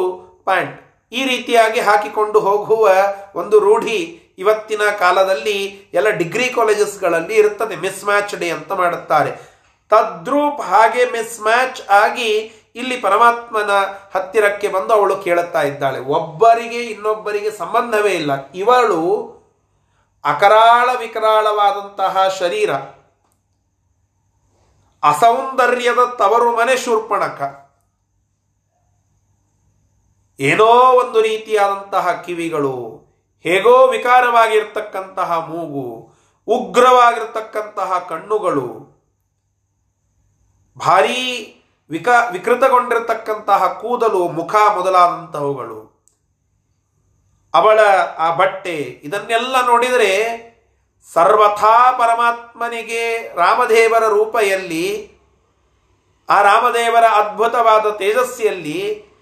[0.47, 0.79] ಪ್ಯಾಂಟ್.
[1.13, 2.89] ಈ ರೀತಿಯಾಗಿ ಹಾಕಿಕೊಂಡು ಹೋಗುವ
[3.35, 7.75] ಒಂದು ರೂಢಿ ಇವತ್ತಿನ ಕಾಲದಲ್ಲಿ ಎಲ್ಲ ಡಿಗ್ರಿ ಕಾಲೇಜಸ್ಗಳಲ್ಲಿ ಇರುತ್ತದೆ.
[7.75, 9.31] ಮಿಸ್ ಮ್ಯಾಚ್ ಡೇ ಅಂತ ಮಾಡುತ್ತಾರೆ.
[9.89, 12.29] ತದ್ರೂಪ್ ಹಾಗೆ ಮಿಸ್ ಮ್ಯಾಚ್ ಆಗಿ
[12.75, 13.69] ಇಲ್ಲಿ ಪರಮಾತ್ಮನ
[14.15, 15.99] ಹತ್ತಿರಕ್ಕೆ ಬಂದು ಅವಳು ಕೇಳುತ್ತಾ ಇದ್ದಾಳೆ.
[15.99, 18.31] ಒಬ್ಬರಿಗೆ ಇನ್ನೊಬ್ಬರಿಗೆ ಸಂಬಂಧವೇ ಇಲ್ಲ.
[18.55, 18.99] ಇವಳು
[20.23, 22.73] ಅಕರಾಳ ವಿಕರಾಳವಾದಂತಹ ಶರೀರ.
[25.03, 27.62] ಅಸೌಂದರ್ಯದ ತವರು ಮನೆ ಶೂರ್ಪಣಕ.
[30.39, 30.65] ಏನೋ
[31.01, 32.75] ಒಂದು ರೀತಿಯಾದಂತಹ ಕಿವಿಗಳು,
[33.45, 36.13] ಹೇಗೋ ವಿಕಾರವಾಗಿರ್ತಕ್ಕಂತಹ ಮೂಗು,
[36.47, 38.67] ಉಗ್ರವಾಗಿರ್ತಕ್ಕಂತಹ ಕಣ್ಣುಗಳು,
[40.77, 41.21] ಭಾರೀ
[41.89, 45.79] ವಿಕ, ವಿಕೃತಗೊಂಡಿರತಕ್ಕಂತಹ ಕೂದಲು, ಮುಖ ಮೊದಲಾದಂತಹವುಗಳು.
[47.53, 47.79] ಅವಳ
[48.17, 50.11] ಆ ಬಟ್ಟೆ, ಇದನ್ನೆಲ್ಲ ನೋಡಿದರೆ
[51.13, 54.87] ಸರ್ವಥಾ ಪರಮಾತ್ಮನಿಗೆ ರಾಮದೇವರ ರೂಪ ಎಲ್ಲಿ
[56.29, 59.12] ಆ ರಾಮದೇವರ ಅದ್ಭುತವಾದ ತೇಜಸ್ಸಿಯಲ್ಲಿ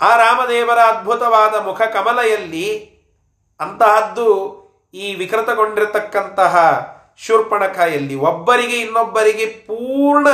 [0.00, 2.96] ಆ ರಾಮದೇವರ ಅದ್ಭುತವಾದ ಮುಖ ಕಮಲೆಯಲ್ಲಿ
[3.60, 4.28] ಅಂತಹದ್ದು
[4.94, 6.56] ಈ ವಿಕೃತಗೊಂಡಿರತಕ್ಕಂತಹ
[7.18, 10.28] ಶೂರ್ಪಣಕ ಎಲ್ಲಿ ಒಬ್ಬರಿಗೆ ಇನ್ನೊಬ್ಬರಿಗೆ ಪೂರ್ಣ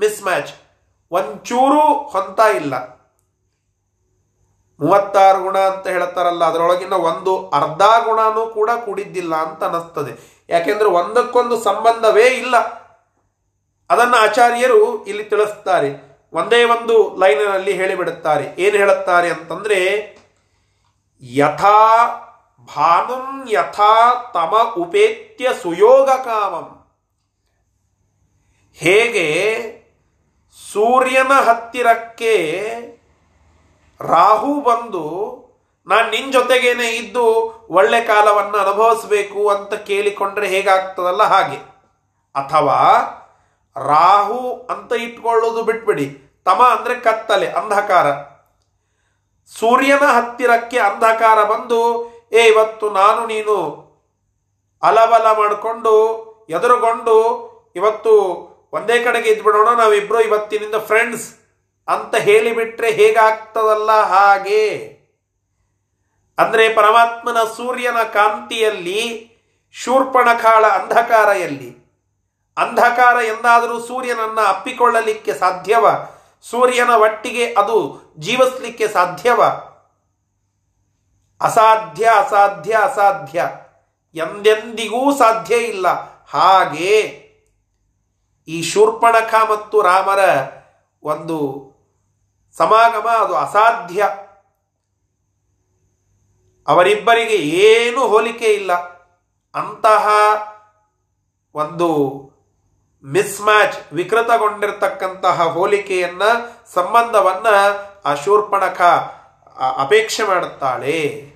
[0.00, 0.52] ಮಿಸ್ ಮ್ಯಾಚ್
[1.10, 2.74] ಒಂಚೂರು ಹೊಂತ ಇಲ್ಲ.
[4.80, 10.42] ಮೂವತ್ತಾರು ಗುಣ ಅಂತ ಹೇಳ್ತಾರಲ್ಲ, ಅದರೊಳಗಿನ ಒಂದು ಅರ್ಧ ಗುಣನೂ ಕೂಡ ಕೂಡಿದ್ದಿಲ್ಲ ಅಂತ ಅನ್ನಿಸ್ತದೆ.
[10.48, 12.56] ಯಾಕೆಂದ್ರೆ ಒಂದಕ್ಕೊಂದು ಸಂಬಂಧವೇ ಇಲ್ಲ.
[13.90, 16.11] ಅದನ್ನು ಆಚಾರ್ಯರು ಇಲ್ಲಿ ತಿಳಿಸ್ತಾರೆ.
[16.32, 18.54] ಒಂದೇ ಒಂದು ಲೈನಿನಲ್ಲಿ ಹೇಳಿಬಿಡುತ್ತಾರೆ.
[18.58, 20.12] ಏನು ಹೇಳುತ್ತಾರೆ ಅಂತಂದ್ರೆ,
[21.22, 22.06] ಯಥಾ
[22.76, 26.86] ಭಾನುಂ ಯಥಾ ತಮ ಉಪೇತ್ಯ ಸುಯೋಗ ಕಾಮಂ.
[28.74, 29.32] ಹೇಗೆ
[30.72, 32.62] ಸೂರ್ಯನ ಹತ್ತಿರಕ್ಕೆ
[34.00, 35.42] ರಾಹು ಬಂದು,
[35.86, 37.24] ನಾನು ನಿನ್ನ ಜೊತೆಗೇನೆ ಇದ್ದು
[37.70, 41.56] ಒಳ್ಳೆ ಕಾಲವನ್ನು ಅನುಭವಿಸಬೇಕು ಅಂತ ಕೇಳಿಕೊಂಡ್ರೆ ಹೇಗಾಗ್ತದಲ್ಲ ಹಾಗೆ.
[42.34, 43.02] ಅಥವಾ
[43.76, 46.18] ರಾಹು ಅಂತ ಇಟ್ಕೊಳ್ಳೋದು ಬಿಟ್ಬಿಡಿ.
[46.44, 48.12] ತಮ ಅಂದ್ರೆ ಕತ್ತಲೆ, ಅಂಧಕಾರ.
[49.58, 53.82] ಸೂರ್ಯನ ಹತ್ತಿರಕ್ಕೆ ಅಂಧಕಾರ ಬಂದು, ಏ, ಇವತ್ತು ನಾನು ನೀನು
[54.82, 58.12] ಅಲಬಲ ಮಾಡಿಕೊಂಡು, ಎದುರುಗೊಂಡು, ಇವತ್ತು
[58.72, 61.34] ಒಂದೇ ಕಡೆಗೆ ಇದ್ಬಿಡೋಣ, ನಾವಿಬ್ರು ಇವತ್ತಿನಿಂದ ಫ್ರೆಂಡ್ಸ್
[61.88, 64.92] ಅಂತ ಹೇಳಿಬಿಟ್ರೆ ಹೇಗಾಗ್ತದಲ್ಲ ಹಾಗೆ?
[66.38, 69.32] ಅಂದ್ರೆ ಪರಮಾತ್ಮನ ಸೂರ್ಯನ ಕಾಂತಿಯಲ್ಲಿ
[69.72, 71.81] ಶೂರ್ಪಣಖಾಳ ಅಂಧಕಾರ ಎಲ್ಲಿ
[72.56, 75.86] ಅಂಧಕಾರ ಎಂದಾದರೂ ಸೂರ್ಯನನ್ನ ಅಪ್ಪಿಕೊಳ್ಳಲಿಕ್ಕೆ ಸಾಧ್ಯವ?
[76.42, 79.42] ಸೂರ್ಯನ ಒಟ್ಟಿಗೆ ಅದು ಜೀವಿಸಲಿಕ್ಕೆ ಸಾಧ್ಯವ?
[81.40, 83.50] ಅಸಾಧ್ಯ ಅಸಾಧ್ಯ ಅಸಾಧ್ಯ.
[84.14, 85.88] ಎಂದೆಂದಿಗೂ ಸಾಧ್ಯ ಇಲ್ಲ.
[86.26, 87.22] ಹಾಗೆ
[88.48, 90.18] ಈ ಶೂರ್ಪಣಖ ಮತ್ತು ರಾಮರ
[91.02, 91.68] ಒಂದು
[92.56, 94.08] ಸಮಾಗಮ ಅದು ಅಸಾಧ್ಯ.
[96.68, 98.72] ಅವರಿಬ್ಬರಿಗೆ ಏನು ಹೋಲಿಕೆ ಇಲ್ಲ.
[99.54, 100.08] ಅಂತಹ
[101.54, 102.31] ಒಂದು
[103.04, 106.22] ಮಿಸ್ ಮ್ಯಾಚ್ ವಿಕೃತಗೊಂಡಿರ್ತಕ್ಕಂತಹ ಹೋಲಿಕೆಯನ್ನ,
[106.74, 107.46] ಸಂಬಂಧವನ್ನ
[108.06, 108.14] ಆ
[109.82, 111.32] ಅಪೇಕ್ಷೆ ಮಾಡುತ್ತಾಳೆ.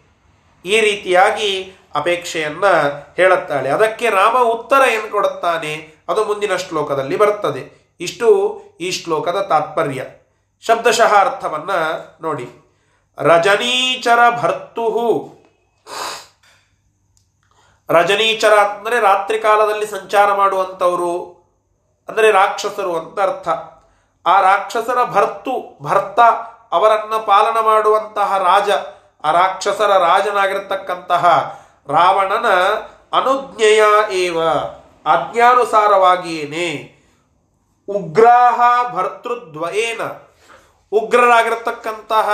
[0.64, 2.64] ಈ ರೀತಿಯಾಗಿ ಅಪೇಕ್ಷೆಯನ್ನ
[3.16, 3.68] ಹೇಳುತ್ತಾಳೆ.
[3.68, 5.94] ಅದಕ್ಕೆ ರಾಮ ಉತ್ತರ ಏನು ಕೊಡುತ್ತಾನೆ?
[6.08, 7.94] ಅದು ಮುಂದಿನ ಶ್ಲೋಕದಲ್ಲಿ ಬರುತ್ತದೆ.
[8.00, 10.04] ಇಷ್ಟು ಈ ಶ್ಲೋಕದ ತಾತ್ಪರ್ಯ.
[10.60, 11.70] ಶಬ್ದಶಃ ಅರ್ಥವನ್ನ
[12.20, 12.76] ನೋಡಿ.
[13.18, 15.36] ರಜನೀಚರ ಭರ್ತುಹು.
[17.90, 21.35] ರಜನೀಚರ ಅಂದರೆ ರಾತ್ರಿ ಕಾಲದಲ್ಲಿ ಸಂಚಾರ ಮಾಡುವಂಥವರು.
[22.08, 23.48] ಅಂದರೆ ರಾಕ್ಷಸರು ಅಂತ ಅರ್ಥ.
[24.28, 26.20] ಆ ರಾಕ್ಷಸರ ಭರ್ತು, ಭರ್ತ
[26.72, 28.70] ಅವರನ್ನ ಪಾಲನ ಮಾಡುವಂತಹ ರಾಜ,
[29.24, 31.54] ಆ ರಾಕ್ಷಸರ ರಾಜನಾಗಿರ್ತಕ್ಕಂತಹ
[31.88, 32.46] ರಾವಣನ
[33.12, 34.40] ಅನುಜ್ಞೆಯ ಏವ,
[35.06, 36.96] ಆಜ್ಞಾನುಸಾರವಾಗಿಯೇನೆ
[37.88, 40.00] ಉಗ್ರಾಹ ಭರ್ತೃದ್ವಯೇನ.
[40.92, 42.30] ಉಗ್ರರಾಗಿರತಕ್ಕಂತಹ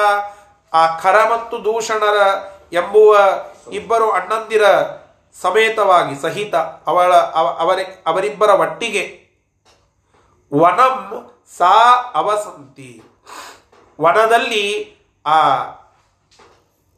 [0.73, 2.17] ಆ ಖರ ಮತ್ತು ದೂಷಣರ
[2.73, 3.17] ಎಂಬುವ
[3.73, 4.63] ಇಬ್ಬರು ಅಣ್ಣಂದಿರ
[5.43, 9.22] ಸಮೇತವಾಗಿ ಸಹಿತ ಅವಳ, ಅವ- ಅವರಿ, ಅವರಿಬ್ಬರ ಒಟ್ಟಿಗೆ
[10.55, 10.97] ವನಂ
[11.57, 11.71] ಸಾ
[12.15, 13.03] ಅವಸಂತಿ.
[14.01, 14.65] ವನದಲ್ಲಿ
[15.27, 15.39] ಆ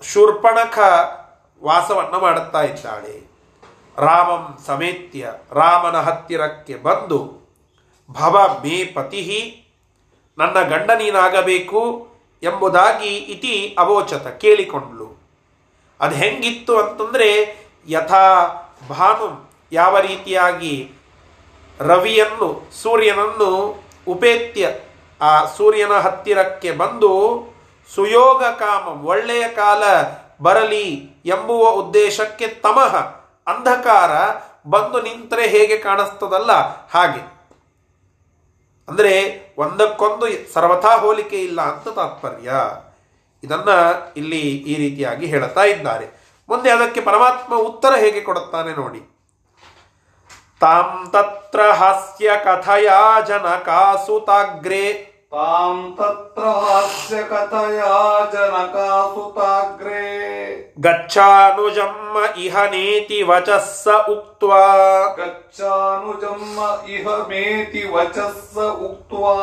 [0.03, 0.79] ಶೂರ್ಪಣಖ
[1.63, 3.15] ವಾಸವನ್ನು ಮಾಡುತ್ತಾ ಇದ್ದಾಳೆ.
[3.97, 7.21] ರಾಮಂ ಸಮೇತ್ಯ, ರಾಮನ ಹತ್ತಿರಕ್ಕೆ ಬಂದು,
[8.11, 9.23] ಭವ ಮೇ ಪತಿ
[10.39, 11.81] ನನ್ನ ಗಂಡ ನೀನಾಗಬೇಕು
[12.43, 15.09] ಎಂಬುದಾಗಿ ಇತಿ ಅವೋಚತ ಕೇಳಿಕೊಂಡ್ಲು
[16.01, 17.29] ಅದು ಹೆಂಗಿತ್ತು ಅಂತಂದ್ರೆ
[17.89, 18.25] ಯಥಾ
[18.89, 19.29] ಭಾನು
[19.73, 20.93] ಯಾವ ರೀತಿಯಾಗಿ
[21.81, 24.71] ರವಿಯನ್ನು, ಸೂರ್ಯನನ್ನು ಉಪೇತ್ಯ
[25.21, 27.45] ಆ ಸೂರ್ಯನ ಹತ್ತಿರಕ್ಕೆ ಬಂದು
[27.95, 29.83] ಸುಯೋಗ ಕಾಮ, ಒಳ್ಳೆಯ ಕಾಲ
[30.43, 32.97] ಬರಲಿ ಎಂಬುವ ಉದ್ದೇಶಕ್ಕೆ ತಮಃ
[33.47, 34.11] ಅಂಧಕಾರ
[34.67, 36.53] ಬಂದು ನಿಂತರೆ ಹೇಗೆ ಕಾಣಿಸ್ತದಲ್ಲ
[36.91, 37.35] ಹಾಗೆ.
[38.89, 42.53] ಅಂದರೆ ಒಂದಕ್ಕೊಂದು ಸರ್ವಥಾ ಹೋಲಿಕೆ ಇಲ್ಲ ಅಂತ ತಾತ್ಪರ್ಯ.
[43.45, 43.69] ಇದನ್ನ
[44.17, 46.35] ಇಲ್ಲಿ ಈ ರೀತಿಯಾಗಿ ಹೇಳುತ್ತಾ ಇದ್ದಾರೆ.
[46.49, 49.14] ಮುಂದೆ ಅದಕ್ಕೆ ಪರಮಾತ್ಮ ಉತ್ತರ ಹೇಗೆ ಕೊಡುತ್ತಾನೆ ನೋಡಿ.
[50.61, 54.85] ತಾಂ ತತ್ರ ಹಾಸ್ಯ ಕಥಯಾ ಜನಕಾಸುತಾಗ್ರೆ
[55.33, 57.91] ತಾಂ ತತ್ರ ಹಾಸ್ಯ ಕಥಯಾ
[58.35, 60.05] ಜನಕಾಸುತಾಗ್ರೇ
[60.79, 64.63] ಗಚ್ಚಾನುಜಮ್ಮ ಇಹ ನೇತಿ ವಚಸ್ಸ ಉಕ್ತ್ವಾ
[65.19, 68.57] ಗಚ್ಚಾನುಜಮ್ಮ ಇಹ ಮೇತಿ ವಚಸ್ಸ
[68.89, 69.37] ಉಕ್ತ್ವಾ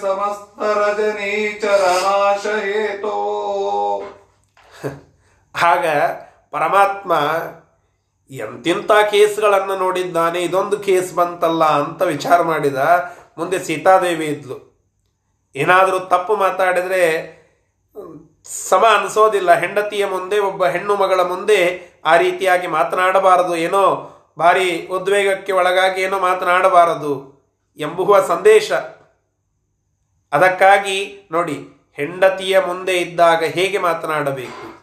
[0.01, 3.17] ಸಮಸ್ತ ರಜನೀಚರನಾಶ हेतो
[5.63, 5.85] ಆಗ
[6.51, 7.13] ಪರಮಾತ್ಮ
[8.31, 12.75] ಎಂತಿಂಥ ಕೇಸ್ಗಳನ್ನು ನೋಡಿದ್ದಾನೆ ಇದೊಂದು ಕೇಸ್ ಬಂತಲ್ಲ ಅಂತ ವಿಚಾರ ಮಾಡಿದ.
[13.37, 14.83] ಮುಂದೆ ಸೀತಾದೇವಿ ಇದ್ಲು.
[15.55, 17.43] ಏನಾದರೂ ತಪ್ಪು ಮಾತಾಡಿದರೆ
[18.69, 19.53] ಸಮ ಅನಿಸೋದಿಲ್ಲ.
[19.53, 23.55] ಹೆಂಡತಿಯ ಮುಂದೆ ಒಬ್ಬ ಹೆಣ್ಣು ಮಗಳ ಮುಂದೆ ಆ ರೀತಿಯಾಗಿ ಮಾತನಾಡಬಾರದು.
[23.55, 27.33] ಏನೋ ಭಾರಿ ಉದ್ವೇಗಕ್ಕೆ ಒಳಗಾಗಿ ಏನೋ ಮಾತನಾಡಬಾರದು
[27.77, 28.71] ಎಂಬುವ ಸಂದೇಶ.
[30.31, 34.73] ಅದಕ್ಕಾಗಿ ನೋಡಿ, ಹೆಂಡತಿಯ ಮುಂದೆ ಇದ್ದಾಗ ಹೇಗೆ ಮಾತನಾಡಬೇಕು?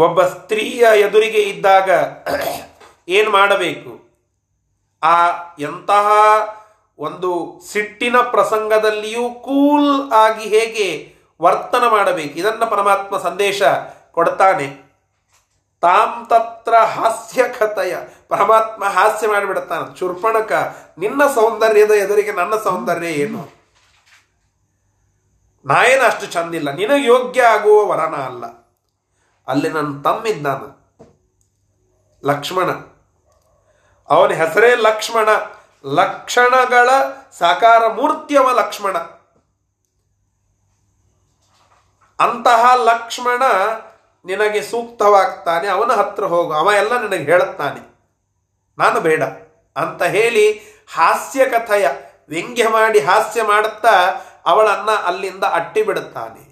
[0.00, 1.90] ಒಬ್ಬ ಸ್ತ್ರೀಯ ಎದುರಿಗೆ ಇದ್ದಾಗ
[3.08, 4.02] ಏನು ಮಾಡಬೇಕು?
[5.02, 6.08] ಆ ಎಂತಹ
[6.98, 12.38] ಒಂದು ಸಿಟ್ಟಿನ ಪ್ರಸಂಗದಲ್ಲಿಯೂ ಕೂಲ್ ಆಗಿ ಹೇಗೆ ವರ್ತನ ಮಾಡಬೇಕು?
[12.38, 13.62] ಇದನ್ನು ಪರಮಾತ್ಮ ಸಂದೇಶ
[14.10, 14.81] ಕೊಡ್ತಾನೆ.
[15.82, 17.96] ತಾಂ ತತ್ರ ಹಾಸ್ಯ ಕಥೆಯ.
[18.28, 20.52] ಪರಮಾತ್ಮ ಹಾಸ್ಯ ಮಾಡಿಬಿಡ್ತಾನೆ ಚುರ್ಪಣಕ
[20.98, 23.62] ನಿನ್ನ ಸೌಂದರ್ಯದ ಎದುರಿಗೆ ನನ್ನ ಸೌಂದರ್ಯ ಏನು?
[25.64, 26.70] ನಾಯೇನು ಅಷ್ಟು ಚಂದಿಲ್ಲ.
[26.70, 28.44] ನಿನಗೆ ಯೋಗ್ಯ ಆಗುವ ವರನ ಅಲ್ಲ.
[29.48, 30.60] ಅಲ್ಲಿ ನನ್ನ ತಮ್ಮಿದ್ದಾನ
[32.30, 32.70] ಲಕ್ಷ್ಮಣ.
[34.08, 35.28] ಅವನ ಹೆಸರೇ ಲಕ್ಷ್ಮಣ.
[35.84, 36.90] ಲಕ್ಷಣಗಳ
[37.38, 38.98] ಸಾಕಾರ ಮೂರ್ತಿಯವ ಲಕ್ಷ್ಮಣ.
[42.20, 43.42] ಅಂತಹ ಲಕ್ಷ್ಮಣ
[44.24, 47.80] ನಿನಗೆ ಸೂಕ್ತವಾಗ್ತಾನೆ, ಅವನ ಹತ್ರ ಹೋಗು, ಅವ ಎಲ್ಲ ನಿನಗೆ ಹೇಳುತ್ತಾನೆ.
[48.78, 49.22] ನಾನು ಬೇಡ
[49.76, 50.46] ಅಂತ ಹೇಳಿ
[50.94, 51.88] ಹಾಸ್ಯ ಕಥೆಯ
[52.28, 53.94] ವ್ಯಂಗ್ಯ ಮಾಡಿ ಹಾಸ್ಯ ಮಾಡುತ್ತಾ
[54.46, 56.44] ಅವಳನ್ನ ಅಲ್ಲಿಂದ ಅಟ್ಟಿ ಬಿಡುತ್ತಾನೆ.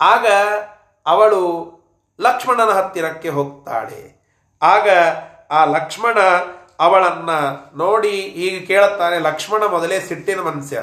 [0.00, 0.26] ಆಗ
[1.06, 1.40] ಅವಳು
[2.20, 4.00] ಲಕ್ಷ್ಮಣನ ಹತ್ತಿರಕ್ಕೆ ಹೋಗ್ತಾಳೆ.
[4.62, 4.88] ಆಗ
[5.50, 6.18] ಆ ಲಕ್ಷ್ಮಣ
[6.80, 7.30] ಅವಳನ್ನ
[7.74, 10.82] ನೋಡಿ ಈಗ ಕೇಳುತ್ತಾನೆ, ಲಕ್ಷ್ಮಣ, ಮೊದಲೇ ಸಿಟ್ಟಿನ ಮನುಷ್ಯ.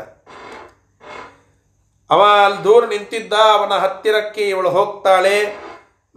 [2.09, 5.66] ಅವ ಅಲ್ಲಿ ದೂರ ನಿಂತಿದ್ದ, ಅವನ ಹತ್ತಿರಕ್ಕೆ ಇವಳು ಹೋಗ್ತಾಳೆ.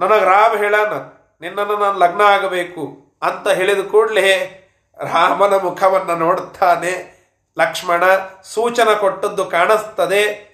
[0.01, 0.93] ನನಗೆ ರಾಮ ಹೇಳಾನ,
[1.41, 4.57] ನಿನ್ನನ್ನು ನಾನು ಲಗ್ನ ಆಗಬೇಕು ಅಂತ ಹೇಳಿದ ಕೂಡಲೇ
[5.01, 7.21] ರಾಮನ ಮುಖವನ್ನು ನೋಡ್ತಾನೆ.
[7.59, 8.03] ಲಕ್ಷ್ಮಣ
[8.43, 10.51] ಸೂಚನ ಕೊಟ್ಟದ್ದು ಕಾಣಿಸ್ತದೆ.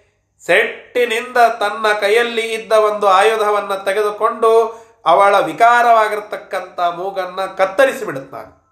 [0.47, 8.67] ಸೆಟ್ಟಿನಿಂದ ತನ್ನ ಕೈಯಲ್ಲಿ ಇದ್ದ ಒಂದು ಆಯುಧವನ್ನು ತೆಗೆದುಕೊಂಡು ಅವಳ ವಿಕಾರವಾಗಿರ್ತಕ್ಕಂಥ ಮೂಗನ್ನ ಕತ್ತರಿಸಿ ಬಿಡುತ್ತಾನೆ.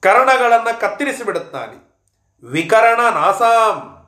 [0.00, 2.02] ಕರ್ಣಗಳನ್ನು ಕತ್ತರಿಸಿ ಬಿಡುತ್ತಾನೆ.
[2.46, 4.06] ವಿಕರಣ ನಾಸಾಂ.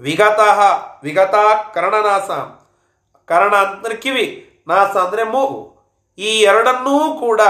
[0.00, 0.60] ವಿಗತಃ,
[1.02, 1.34] ವಿಗತ
[1.74, 2.57] ಕರ್ಣನಾಸಾಂ.
[3.28, 5.78] ಕರ್ಣ ಅಂತಂದ್ರೆ ಕಿವಿ, ನಾಸ ಅಂದ್ರೆ ಮೂಗು.
[6.18, 7.40] ಈ ಎರಡನ್ನೂ ಕೂಡ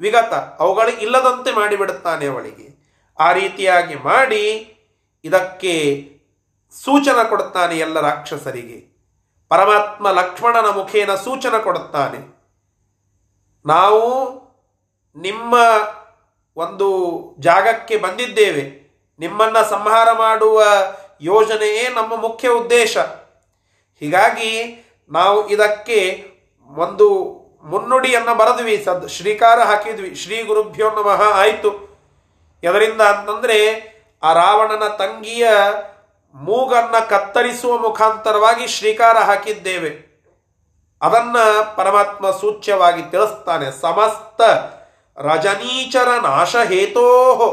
[0.00, 2.76] ವಿಗತ ಅವುಗಳಿಗೆ ಇಲ್ಲದಂತೆ ಮಾಡಿಬಿಡುತ್ತಾನೆ ಅವಳಿಗೆ.
[3.18, 4.76] ಆ ರೀತಿಯಾಗಿ ಮಾಡಿ
[5.24, 6.10] ಇದಕ್ಕೆ
[6.84, 8.96] ಸೂಚನ ಕೊಡುತ್ತಾನೆ ಎಲ್ಲ ರಾಕ್ಷಸರಿಗೆ.
[9.48, 12.18] ಪರಮಾತ್ಮ ಲಕ್ಷ್ಮಣನ ಮುಖೇನ ಸೂಚನ ಕೊಡುತ್ತಾನೆ.
[13.66, 14.36] ನಾವು
[15.16, 15.54] ನಿಮ್ಮ
[16.56, 18.86] ಒಂದು ಜಾಗಕ್ಕೆ ಬಂದಿದ್ದೇವೆ.
[19.18, 20.62] ನಿಮ್ಮನ್ನ ಸಂಹಾರ ಮಾಡುವ
[21.20, 22.96] ಯೋಜನೆಯೇ ನಮ್ಮ ಮುಖ್ಯ ಉದ್ದೇಶ.
[24.00, 26.30] ಹೀಗಾಗಿ ನಾವು ಇದಕ್ಕೆ
[26.68, 27.08] ಒಂದು
[27.64, 31.96] ಮುನ್ನುಡಿಯನ್ನು ಬರೆದ್ವಿ, ಸದ್ ಶ್ರೀಕಾರ ಹಾಕಿದ್ವಿ, ಶ್ರೀ ಗುರುಭ್ಯೋ ನಮಃ ಆಯಿತು.
[32.62, 33.58] ಎದರಿಂದ ಅಂತಂದ್ರೆ
[34.22, 35.48] ಆ ರಾವಣನ ತಂಗಿಯ
[36.34, 40.06] ಮೂಗನ್ನು ಕತ್ತರಿಸುವ ಮುಖಾಂತರವಾಗಿ ಶ್ರೀಕಾರ ಹಾಕಿದ್ದೇವೆ.
[41.02, 41.36] ಅದನ್ನ
[41.76, 44.40] ಪರಮಾತ್ಮ ಸೂಚ್ಯವಾಗಿ ತಿಳಿಸ್ತಾನೆ, ಸಮಸ್ತ
[45.18, 47.50] ರಜನೀಚರ ನಾಶ ಹೇತೋಹೋ.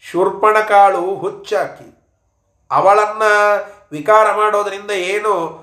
[0.00, 1.88] ಶೂರ್ಪಣಕಾಳು ಹುಚ್ಚಾಕಿ,
[2.70, 3.22] ಅವಳನ್ನ
[3.92, 5.59] ವಿಕಾರ ಮಾಡೋದರಿಂದ ಏನು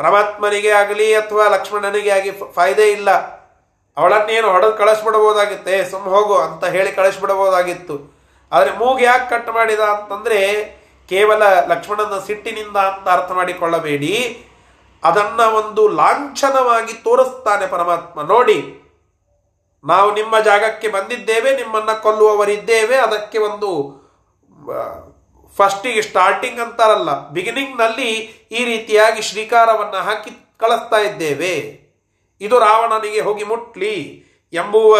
[0.00, 3.10] ಪರಮಾತ್ಮನಿಗೆ ಆಗಲಿ ಅಥವಾ ಲಕ್ಷ್ಮಣನಿಗೆ ಆಗಿ ಫಾಯ್ದೆ ಇಲ್ಲ.
[3.96, 5.84] ಅವಳನ್ನೇನು ಹೊಡೆದು ಕಳಿಸ್ಬಿಡಬಹುದಾಗಿತ್ತೆ?
[5.90, 7.96] ಸುಮ್ಮ ಹೋಗು ಅಂತ ಹೇಳಿ ಕಳಿಸ್ಬಿಡಬಹುದಾಗಿತ್ತು.
[8.52, 10.40] ಆದರೆ ಮೂಗು ಯಾಕೆ ಕಟ್ ಮಾಡಿದ ಅಂತಂದ್ರೆ
[11.08, 14.14] ಕೇವಲ ಲಕ್ಷ್ಮಣನ ಸಿಟ್ಟಿನಿಂದ ಅಂತ ಅರ್ಥ ಮಾಡಿಕೊಳ್ಳಬೇಡಿ.
[15.04, 18.22] ಅದನ್ನ ಒಂದು ಲಾಂಛನವಾಗಿ ತೋರಿಸ್ತಾನೆ ಪರಮಾತ್ಮ.
[18.22, 18.58] ನೋಡಿ,
[19.84, 23.70] ನಾವು ನಿಮ್ಮ ಜಾಗಕ್ಕೆ ಬಂದಿದ್ದೇವೆ, ನಿಮ್ಮನ್ನ ಕೊಲ್ಲುವವರಿದ್ದೇವೆ, ಅದಕ್ಕೆ ಒಂದು
[25.56, 28.10] ಫಸ್ಟಿಗೆ ಸ್ಟಾರ್ಟಿಂಗ್ ಅಂತಾರಲ್ಲ ಬಿಗಿನಿಂಗ್ನಲ್ಲಿ
[28.52, 31.80] ಈ ರೀತಿಯಾಗಿ ಶ್ರೀಕಾರವನ್ನು ಹಾಕಿ ಕಳಿಸ್ತಾ ಇದ್ದೇವೆ.
[32.40, 34.98] ಇದು ರಾವಣನಿಗೆ ಹೋಗಿ ಮುಟ್ಲಿ ಎಂಬುವ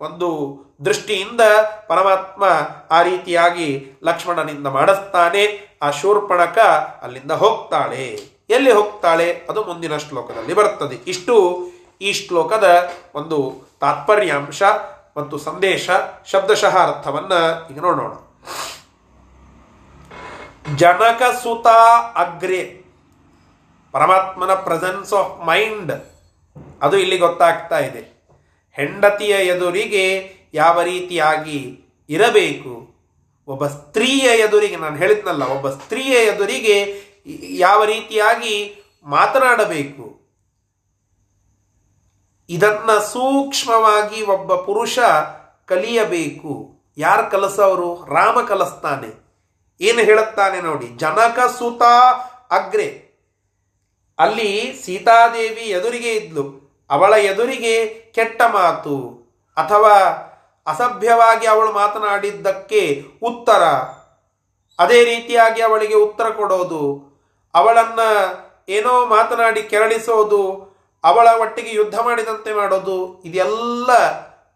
[0.00, 1.40] ಒಂದು ದೃಷ್ಟಿಯಿಂದ
[1.88, 2.44] ಪರಮಾತ್ಮ
[2.90, 5.76] ಆ ರೀತಿಯಾಗಿ ಲಕ್ಷ್ಮಣನಿಂದ ಮಾಡಿಸ್ತಾನೆ.
[5.82, 6.58] ಆ ಶೂರ್ಪಣಕ
[7.02, 8.20] ಅಲ್ಲಿಂದ ಹೋಗ್ತಾಳೆ.
[8.50, 9.40] ಎಲ್ಲಿ ಹೋಗ್ತಾಳೆ?
[9.48, 11.66] ಅದು ಮುಂದಿನ ಶ್ಲೋಕದಲ್ಲಿ ಬರ್ತದೆ ಇಷ್ಟು
[12.00, 14.62] ಈ ಶ್ಲೋಕದ ಒಂದು ತಾತ್ಪರ್ಯಾಂಶ
[15.16, 15.90] ಮತ್ತು ಸಂದೇಶ,
[16.26, 18.25] ಶಬ್ದಶಃ ಅರ್ಥವನ್ನು ಈಗ ನೋಡೋಣ.
[20.76, 21.66] ಜನಕ ಸುತ
[22.16, 22.84] ಅಗ್ರೆ.
[23.92, 25.92] ಪರಮಾತ್ಮನ ಪ್ರೆಸೆನ್ಸ್ ಆಫ್ ಮೈಂಡ್
[26.82, 28.16] ಅದು ಇಲ್ಲಿ ಗೊತ್ತಾಗ್ತಾ ಇದೆ.
[28.72, 32.94] ಹೆಂಡತಿಯ ಎದುರಿಗೆ ಯಾವ ರೀತಿಯಾಗಿ ಇರಬೇಕು?
[33.48, 37.00] ಒಬ್ಬ ಸ್ತ್ರೀಯ ಎದುರಿಗೆ, ನಾನು ಹೇಳಿದ್ನಲ್ಲ, ಒಬ್ಬ ಸ್ತ್ರೀಯ ಎದುರಿಗೆ
[37.42, 40.20] ಯಾವ ರೀತಿಯಾಗಿ ಮಾತನಾಡಬೇಕು?
[42.48, 44.98] ಇದನ್ನ ಸೂಕ್ಷ್ಮವಾಗಿ ಒಬ್ಬ ಪುರುಷ
[45.64, 46.80] ಕಲಿಯಬೇಕು.
[46.98, 49.25] ಯಾರು ಕಲಸವರು ರಾಮ ಕಲಿಸ್ತಾನೆ.
[49.80, 51.82] ಏನು ಹೇಳುತ್ತಾನೆ ನೋಡಿ, ಜನಕ ಸುತ
[52.52, 53.06] ಅಗ್ರೆ.
[54.18, 56.66] ಅಲ್ಲಿ ಸೀತಾದೇವಿ ಎದುರಿಗೆ ಇದ್ಲು.
[56.90, 59.92] ಅವಳ ಎದುರಿಗೆ ಕೆಟ್ಟ ಮಾತು ಅಥವಾ
[60.66, 63.62] ಅಸಭ್ಯವಾಗಿ ಅವಳು ಮಾತನಾಡಿದ್ದಕ್ಕೆ ಉತ್ತರ.
[64.78, 67.06] ಅದೇ ರೀತಿಯಾಗಿ ಅವಳಿಗೆ ಉತ್ತರ ಕೊಡೋದು.
[67.54, 68.00] ಅವಳನ್ನ
[68.68, 70.66] ಏನೋ ಮಾತನಾಡಿ ಕೆರಳಿಸೋದು.
[71.04, 73.22] ಅವಳ ಒಟ್ಟಿಗೆ ಯುದ್ಧ ಮಾಡಿದಂತೆ ಮಾಡೋದು.
[73.24, 73.90] ಇದೆಲ್ಲ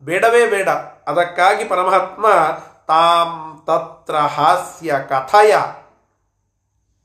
[0.03, 0.69] ಬೇಡವೇ ಬೇಡ.
[1.07, 2.27] ಅದಕ್ಕಾಗಿ ಪರಮಾತ್ಮ
[2.91, 5.57] ತಾಂ ತತ್ರ ಹಾಸ್ಯ ಕಥಯ.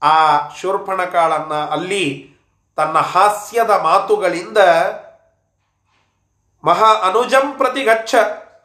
[0.03, 2.35] ಆ ಶೂರ್ಪಣಕಾಳನ್ನ ಅಲ್ಲಿ
[2.75, 4.57] ತನ್ನ ಹಾಸ್ಯದ ಮಾತುಗಳಿಂದ
[6.63, 8.15] ಮಹಾ ಅನುಜಂ ಪ್ರತಿಗಚ್ಚ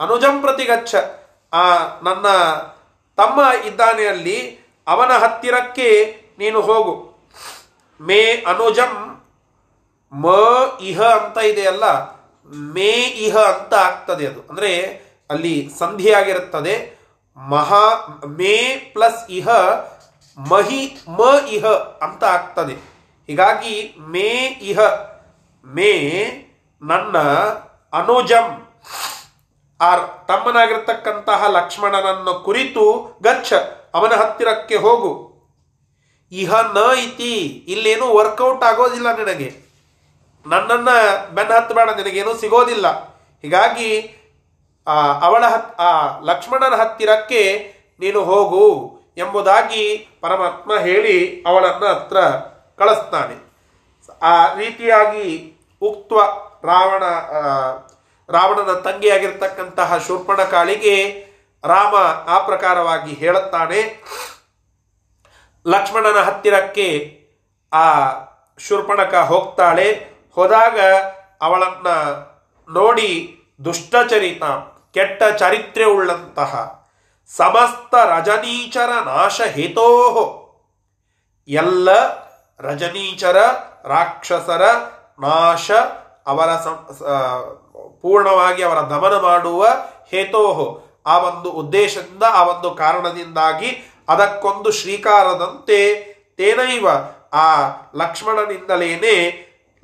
[0.00, 0.94] ಅನುಜಂ ಪ್ರತಿ ಗಚ್ಚ.
[1.52, 2.26] ಆ ನನ್ನ
[3.16, 7.14] ತಮ್ಮ ಇದ್ದಾನೆ ಅಲ್ಲಿ, ಅವನ ಹತ್ತಿರಕ್ಕೆ ನೀನು ಹೋಗು.
[8.00, 9.22] ಮೇ ಅನುಜಂ
[10.12, 10.26] ಮ
[10.80, 11.84] ಇಹ ಅಂತ ಇದೆಯಲ್ಲ
[12.46, 14.40] ಮೇ ಇಹ ಅಂತ ಆಗ್ತದೆ ಅದು.
[14.50, 14.86] ಅಂದರೆ
[15.30, 16.99] ಅಲ್ಲಿ ಸಂಧಿಯಾಗಿರುತ್ತದೆ.
[17.36, 19.48] ಮಹಾ, ಮೇ ಪ್ಲಸ್ ಇಹ,
[20.38, 21.66] ಮಹಿ, ಮ ಇಹ
[22.02, 22.72] ಅಂತ ಆಗ್ತದೆ.
[23.26, 24.80] ಹೀಗಾಗಿ ಮೇ ಇಹ,
[25.64, 25.92] ಮೇ
[26.82, 27.18] ನನ್ನ
[27.92, 28.66] ಅನುಜಂ.
[29.80, 33.52] ಆರ್, ತಮ್ಮನಾಗಿರ್ತಕ್ಕಂತಹ ಲಕ್ಷ್ಮಣನನ್ನು ಕುರಿತು ಗಚ್ಚ,
[33.94, 35.30] ಅವನ ಹತ್ತಿರಕ್ಕೆ ಹೋಗು.
[36.32, 37.34] ಇಹ ನ ಇತಿ,
[37.68, 39.70] ಇಲ್ಲೇನು ವರ್ಕೌಟ್ ಆಗೋದಿಲ್ಲ ನಿನಗೆ.
[40.46, 43.04] ನನ್ನನ್ನು ಬೆನ್ನ ಹತ್ತಬೇಡ ನಿನಗೇನು ಸಿಗೋದಿಲ್ಲ.
[43.42, 44.19] ಹೀಗಾಗಿ
[44.90, 52.20] ಆ, ಅವಳ ಹತ್, ಆ, ಲಕ್ಷ್ಮಣನ ಹತ್ತಿರಕ್ಕೆ ನೀನು ಹೋಗು ಎಂಬುದಾಗಿ ಪರಮಾತ್ಮ ಹೇಳಿ ಅವಳನ್ನು ಹತ್ರ
[52.84, 53.50] ಕಳಿಸ್ತಾನೆ.
[54.22, 56.12] ಆ ರೀತಿಯಾಗಿ ಉಕ್ತ
[56.64, 57.02] ರಾವಣ
[58.32, 61.24] ರಾವಣನ ತಂಗಿಯಾಗಿರ್ತಕ್ಕಂತಹ ಶೂರ್ಪಣಕಾಳಿಗೆ
[61.64, 61.94] ರಾಮ
[62.30, 64.04] ಆ ಪ್ರಕಾರವಾಗಿ ಹೇಳುತ್ತಾನೆ.
[65.66, 67.20] ಲಕ್ಷ್ಮಣನ ಹತ್ತಿರಕ್ಕೆ
[67.72, 68.10] ಆ
[68.58, 70.08] ಶೂರ್ಪಣಕ ಹೋಗ್ತಾಳೆ.
[70.34, 70.80] ಹೋದಾಗ
[71.40, 71.88] ಅವಳನ್ನ
[72.72, 74.42] ನೋಡಿ ದುಷ್ಟಚರಿತ
[74.94, 76.52] ಕೆಟ್ಟ ಚರಿತ್ರೆ ಉಳ್ಳಂತಹ
[77.36, 79.88] ಸಮಸ್ತ ರಜನೀಚರ ನಾಶ ಹೇತೋ
[81.48, 81.88] ಎಲ್ಲ
[82.60, 83.36] ರಜನೀಚರ
[83.84, 84.62] ರಾಕ್ಷಸರ
[85.20, 85.70] ನಾಶ
[86.26, 86.50] ಅವರ
[88.02, 89.66] ಪೂರ್ಣವಾಗಿ ಅವರ ದಮನ ಮಾಡುವ
[90.10, 90.66] ಹೇತೋಹೋ.
[91.06, 93.70] ಆ ಒಂದು ಉದ್ದೇಶದಿಂದ, ಆ ಒಂದು ಕಾರಣದಿಂದಾಗಿ
[94.08, 95.78] ಅದಕ್ಕೊಂದು ಶ್ರೀಕಾರದಂತೆ
[96.36, 96.88] ತೇನೈವ
[97.32, 97.46] ಆ
[97.94, 99.14] ಲಕ್ಷ್ಮಣನಿಂದಲೇನೆ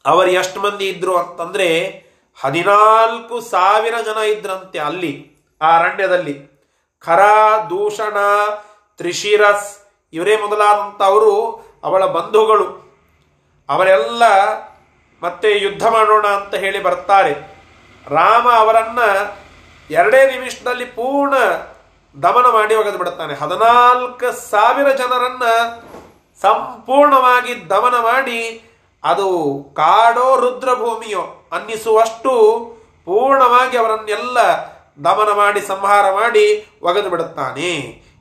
[0.06, 1.89] ಅವರು ಎಷ್ಟು ಮಂದಿ ಇದ್ರು ಅಂತಂದ್ರೆ,
[2.43, 6.58] ಹದಿನಾಲ್ಕು ಸಾವಿರ ಜನ ಇದ್ರಂತೆ ಅಲ್ಲಿ, ಆ ಅರಣ್ಯದಲ್ಲಿ.
[6.99, 7.19] ಖರ
[7.69, 8.17] ದೂಷಣ
[8.97, 12.88] ತ್ರಿಶಿರಸ್, ಇವರೇ ಮೊದಲಾದಂಥವರು ಅವಳ ಬಂಧುಗಳು.
[13.69, 14.23] ಅವರೆಲ್ಲ
[15.21, 17.56] ಮತ್ತೆ ಯುದ್ಧ ಮಾಡೋಣ ಅಂತ ಹೇಳಿ ಬರ್ತಾರೆ.
[18.15, 18.99] ರಾಮ ಅವರನ್ನ
[19.89, 21.35] ಎರಡೇ ನಿಮಿಷದಲ್ಲಿ ಪೂರ್ಣ
[22.15, 23.33] ದಮನ ಮಾಡಿ ಒಗೆದು ಬಿಡುತ್ತಾನೆ.
[23.41, 25.45] ಹದಿನಾಲ್ಕು ಸಾವಿರ ಜನರನ್ನ
[26.41, 28.39] ಸಂಪೂರ್ಣವಾಗಿ ದಮನ ಮಾಡಿ
[29.03, 29.27] ಅದು
[29.79, 31.23] ಕಾಡೋ ರುದ್ರಭೂಮಿಯೋ
[31.55, 32.33] ಅನ್ನಿಸುವಷ್ಟು
[33.07, 34.37] ಪೂರ್ಣವಾಗಿ ಅವರನ್ನೆಲ್ಲ
[35.05, 36.45] ದಮನ ಮಾಡಿ, ಸಂಹಾರ ಮಾಡಿ
[36.87, 37.71] ಒಗೆದು ಬಿಡುತ್ತಾನೆ.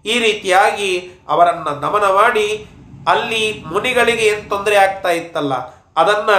[0.05, 0.91] ಈ ರೀತಿಯಾಗಿ
[1.29, 2.49] ಅವರನ್ನ ದಮನ ಮಾಡಿ
[3.13, 5.55] ಅಲ್ಲಿ ಮುನಿಗಳಿಗೆ ಏನು ತೊಂದರೆ ಆಗ್ತಾ ಇತ್ತಲ್ಲ,
[5.97, 6.31] ಅದನ್ನ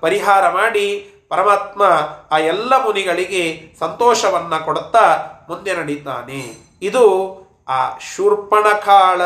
[0.00, 0.86] ಪರಿಹಾರ ಮಾಡಿ
[1.28, 1.82] ಪರಮಾತ್ಮ
[2.30, 7.36] ಆ ಎಲ್ಲ ಮುನಿಗಳಿಗೆ ಸಂತೋಷವನ್ನ ಕೊಡುತ್ತಾ ಮುಂದೆ ನಡೀತಾನೆ ಇದು
[7.68, 9.22] ಆ ಶೂರ್ಪಣಕಾಳ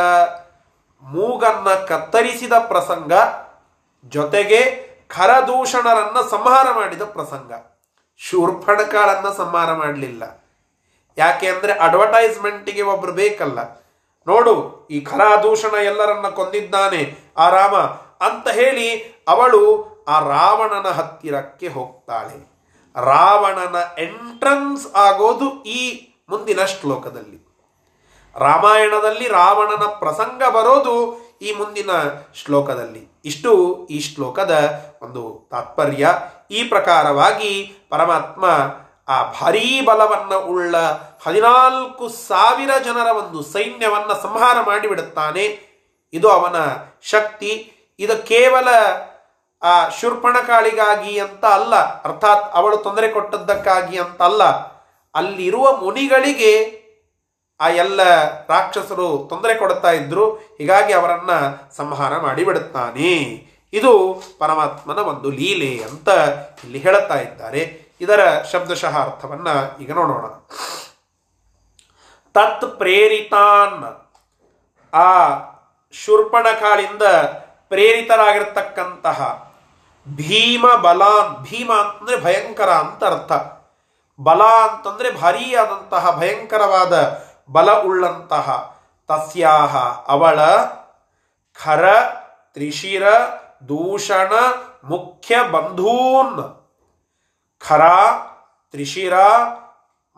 [1.02, 3.12] ಮೂಗನ್ನ ಕತ್ತರಿಸಿದ ಪ್ರಸಂಗ,
[4.08, 7.52] ಜೊತೆಗೆ ಖರದೂಷಣರನ್ನ ಸಂಹಾರ ಮಾಡಿದ ಪ್ರಸಂಗ.
[8.18, 10.44] ಶೂರ್ಪಣಕಾಳನ್ನ ಸಂಹಾರ ಮಾಡಲಿಲ್ಲ.
[11.18, 13.74] ಯಾಕೆ ಅಂದ್ರೆ ಅಡ್ವರ್ಟೈಸ್ಮೆಂಟಿಗೆ ಒಬ್ರು ಬೇಕಲ್ಲ.
[14.28, 17.18] ನೋಡು, ಈ ಖರಾದೂಷಣ ಎಲ್ಲರನ್ನ ಕೊಂದಿದ್ದಾನೆ.
[17.36, 17.76] ಆ ರಾಮ,
[18.26, 22.51] ಅಂತ ಹೇಳಿ ಅವಳು ಆ ರಾವಣನ ಹತ್ತಿರಕ್ಕೆ ಹೋಗ್ತಾಳೆ.
[23.05, 27.51] ರಾವಣನ ಎಂಟ್ರನ್ಸ್ ಆಗೋದು ಈ ಮುಂದಿನ ಶ್ಲೋಕದಲ್ಲಿ.
[28.38, 31.90] ರಾಮಾಯಣದಲ್ಲಿ ರಾವಣನ ಪ್ರಸಂಗ ಬರೋದು ಈ ಮುಂದಿನ
[32.35, 33.20] ಶ್ಲೋಕದಲ್ಲಿ.
[33.25, 36.09] ಇಷ್ಟು ಈ ಶ್ಲೋಕದ ಒಂದು ತಾತ್ಪರ್ಯ.
[36.51, 38.44] ಈ ಪ್ರಕಾರವಾಗಿ ಪರಮಾತ್ಮ
[39.09, 40.77] ಆ ಭಾರೀ ಬಲವನ್ನು ಉಳ್ಳ
[41.27, 45.70] ಹದಿನಾಲ್ಕು ಸಾವಿರ ಜನರ ಒಂದು ಸೈನ್ಯವನ್ನು ಸಂಹಾರ ಮಾಡಿಬಿಡುತ್ತಾನೆ.
[46.12, 46.57] ಇದು ಅವನ
[47.03, 47.73] ಶಕ್ತಿ.
[47.99, 48.68] ಇದು ಕೇವಲ
[49.62, 54.44] ಆ ಶೂರ್ಪಣಕಾಳಿಗಾಗಿ ಅಂತ ಅಲ್ಲ, ಅರ್ಥಾತ್ ಅವಳು ತೊಂದರೆ ಕೊಟ್ಟದ್ದಕ್ಕಾಗಿ ಅಂತ ಅಲ್ಲ,
[55.14, 56.81] ಅಲ್ಲಿರುವ ಮುನಿಗಳಿಗೆ
[57.61, 61.31] ಆ ಎಲ್ಲ ರಾಕ್ಷಸರು ತೊಂದರೆ ಕೊಡುತ್ತಾ ಇದ್ರು, ಹೀಗಾಗಿ ಅವರನ್ನ
[61.77, 63.12] ಸಂಹಾರ ಮಾಡಿಬಿಡುತ್ತಾನೆ
[63.73, 66.09] ಇದು ಪರಮಾತ್ಮನ ಒಂದು ಲೀಲೆ ಅಂತ
[66.64, 67.90] ಇಲ್ಲಿ ಹೇಳುತ್ತಾ ಇದ್ದಾರೆ.
[68.01, 69.49] ಇದರ ಶಬ್ದಶಃ ಅರ್ಥವನ್ನ
[69.81, 70.27] ಈಗ ನೋಡೋಣ.
[72.35, 74.09] ತತ್ ಪ್ರೇರಿತಾನ್.
[74.94, 75.29] ಆ
[75.92, 77.03] ಶೂರ್ಪಣಕಾಳಿಂದ
[77.68, 79.49] ಪ್ರೇರಿತರಾಗಿರ್ತಕ್ಕಂತಹ
[80.16, 81.03] ಭೀಮ ಬಲ,
[81.37, 83.33] ಭೀಮ ಅಂತಂದರೆ ಭಯಂಕರ ಅಂತ ಅರ್ಥ.
[84.23, 88.77] ಬಲ ಅಂತಂದ್ರೆ ಭಾರೀ ಆದಂತಹ ಭಯಂಕರವಾದ ಬಲ ಉಳ್ಳಂತಹ,
[89.09, 89.77] ತಸ್ಯಾಹ,
[90.09, 90.38] ಅವಳ,
[91.64, 91.99] ಖರ,
[92.55, 93.09] ತ್ರಿಶಿರ,
[93.68, 94.33] ದೂಷಣ,
[94.85, 96.68] ಮುಖ್ಯ ಬಂಧೂನ್.
[97.68, 97.83] ಖರ,
[98.70, 99.14] ತ್ರಿಶಿರ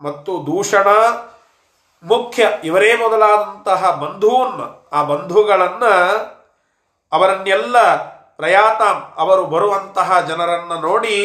[0.01, 0.87] ಮತ್ತು ದೂಷಣ,
[2.03, 4.89] ಮುಖ್ಯ, ಇವರೇ ಮೊದಲಾದಂತಹ ಬಂಧೂನ್.
[4.93, 5.93] ಆ ಬಂಧುಗಳನ್ನು
[7.11, 7.77] ಅವರನ್ನೆಲ್ಲ
[8.37, 11.15] ಪ್ರಯಾತಾಂ, ಅವರು ಬರುವಂತಹ ಜನರನ್ನ ನೋಡಿ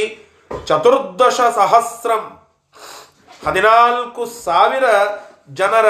[0.66, 2.25] ಚತುರ್ದಶ ಸಹಸ್ರಂ,
[3.47, 4.85] ಹದಿನಾಲ್ಕು ಸಾವಿರ
[5.53, 5.88] ಜನರ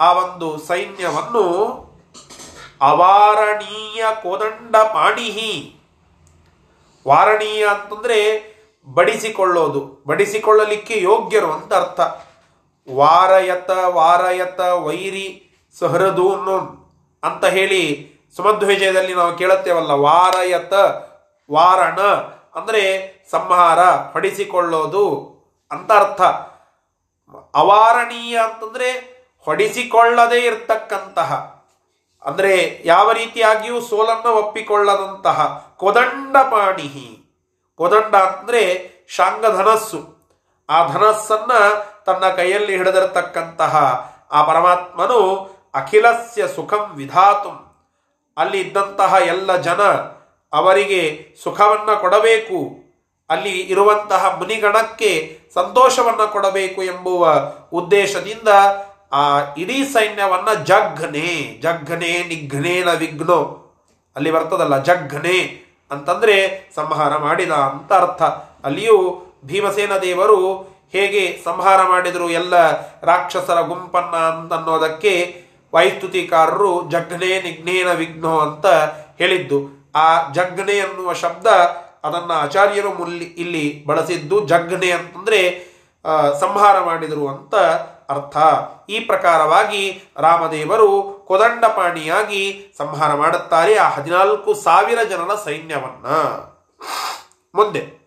[0.00, 1.44] ಆ ಒಂದು ಸೈನ್ಯವನ್ನು
[2.80, 5.76] ಅವಾರಣೀಯ ಕೋದಂಡ ಪಾಣಿಹಿ,
[7.08, 8.18] ವಾರಣೀಯ ಅಂತಂದ್ರೆ
[8.86, 12.00] ಬಡಿಸಿಕೊಳ್ಳೋದು, ಬಡಿಸಿಕೊಳ್ಳಲಿಕ್ಕೆ ಯೋಗ್ಯರು ಅಂತ ಅರ್ಥ.
[12.94, 15.28] ವಾರಯತ ವಾರಯತ ವೈರಿ
[15.80, 16.56] ಸಹೃದೂನು
[17.22, 17.82] ಅಂತ ಹೇಳಿ
[18.36, 20.72] ಸುಮಧ್ವಿಜಯದಲ್ಲಿ ನಾವು ಕೇಳುತ್ತೇವಲ್ಲ, ವಾರಯತ,
[21.52, 22.00] ವಾರಣ.
[22.54, 25.30] ಅಂದರೆ ಸಂಹಾರ, ಹೊಡಿಸಿಕೊಳ್ಳೋದು
[25.70, 26.20] ಅಂತ ಅರ್ಥ.
[27.54, 28.90] ಅವಾರಣೀಯ ಅಂತಂದ್ರೆ
[29.44, 31.60] ಹೊಡಿಸಿಕೊಳ್ಳದೇ ಇರ್ತಕ್ಕಂತಹ.
[32.24, 35.66] ಅಂದ್ರೆ ಯಾವ ರೀತಿಯಾಗಿಯೂ ಸೋಲನ್ನ ಒಪ್ಪಿಕೊಳ್ಳದಂತಹ.
[35.76, 37.16] ಕೊದಂಡ ಪಾಣಿಹಿ.
[37.76, 40.20] ಕೊದಂಡ ಅಂದ್ರೆ ಶಾಂಗ ಧನಸ್ಸು.
[40.70, 41.52] ಆ ಧನಸ್ಸನ್ನ
[42.06, 43.76] ತನ್ನ ಕೈಯಲ್ಲಿ ಹಿಡಿದಿರತಕ್ಕಂತಹ
[44.32, 47.69] ಆ ಪರಮಾತ್ಮನು ಅಖಿಲಸ್ಯ ಸುಖಂ ವಿಧಾತು.
[48.40, 49.82] ಅಲ್ಲಿ ಇದ್ದಂತಹ ಎಲ್ಲ ಜನ
[50.52, 51.02] ಅವರಿಗೆ
[51.44, 52.58] ಸುಖವನ್ನು ಕೊಡಬೇಕು,
[53.30, 55.10] ಅಲ್ಲಿ ಇರುವಂತಹ ಮುನಿಗಣಕ್ಕೆ
[55.54, 57.32] ಸಂತೋಷವನ್ನು ಕೊಡಬೇಕು ಎಂಬುವ
[57.78, 58.48] ಉದ್ದೇಶದಿಂದ
[59.12, 59.22] ಆ
[59.62, 61.28] ಇಡೀ ಸೈನ್ಯವನ್ನು ಜಘ್ನೆ
[61.62, 63.40] ಜಘ್ನೆ ನಿಘ್ನೇನ ವಿಘ್ನೋ.
[64.16, 65.38] ಅಲ್ಲಿ ಬರ್ತದಲ್ಲ, ಜಘ್ನೆ
[65.90, 66.36] ಅಂತಂದ್ರೆ
[66.76, 68.22] ಸಂಹಾರ ಮಾಡಿದ ಅಂತ ಅರ್ಥ.
[68.66, 68.96] ಅಲ್ಲಿಯೂ
[69.44, 70.40] ಭೀಮಸೇನ ದೇವರು
[70.94, 72.54] ಹೇಗೆ ಸಂಹಾರ ಮಾಡಿದರು ಎಲ್ಲ
[73.10, 75.12] ರಾಕ್ಷಸರ ಗುಂಪನ್ನ ಅಂತನ್ನೋದಕ್ಕೆ
[75.74, 78.66] ವೈಸ್ತುತಿಕಾರರು ಜಗ್ನೆ ನಿಘ್ನೇನ ವಿಘ್ನೋ ಅಂತ
[79.18, 79.90] ಹೇಳಿದ್ದು.
[79.94, 81.46] ಆ ಜಗ್ನೆ ಅನ್ನುವ ಶಬ್ದ
[82.04, 85.70] ಅದನ್ನು ಆಚಾರ್ಯರು ಮುಲ್ಲಿ ಇಲ್ಲಿ ಬಳಸಿದ್ದು ಜಗ್ನೆ ಅಂತಂದ್ರೆ
[86.40, 87.54] ಸಂಹಾರ ಮಾಡಿದರು ಅಂತ
[88.10, 88.36] ಅರ್ಥ.
[88.88, 96.06] ಈ ಪ್ರಕಾರವಾಗಿ ರಾಮದೇವರು ಕೊದಂಡಪಾಣಿಯಾಗಿ ಸಂಹಾರ ಮಾಡುತ್ತಾರೆ ಆ ಹದಿನಾಲ್ಕು ಸಾವಿರ ಜನರ ಸೈನ್ಯವನ್ನ.
[97.54, 97.99] ಮುಂದೆ.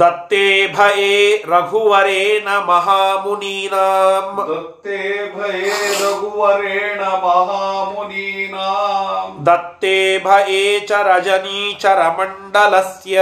[0.00, 1.16] दत्ते भये
[1.46, 5.00] रघुवरेण महामुनीनाम् दत्ते
[5.34, 5.72] भये
[6.02, 13.16] रघुवरेण महामुनीनाम् दत्ते भये च रजनीचरमण्डलस्य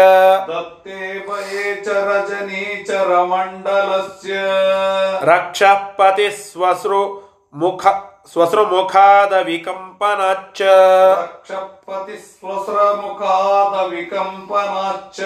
[0.51, 0.99] दत्ते
[1.29, 4.35] भये च रजनीचरमण्डलस्य
[5.31, 6.39] रक्षः पतिः
[7.55, 7.83] मुख
[8.31, 10.61] ಸ್ವಸ್ರಮುಖಾದ ವಿಕಂಪನಾಚ
[11.21, 15.19] ರಕ್ಷಪತಿ ಸ್ವಸ್ರಮುಖಾದ ವಿಕಂಪನಾಚ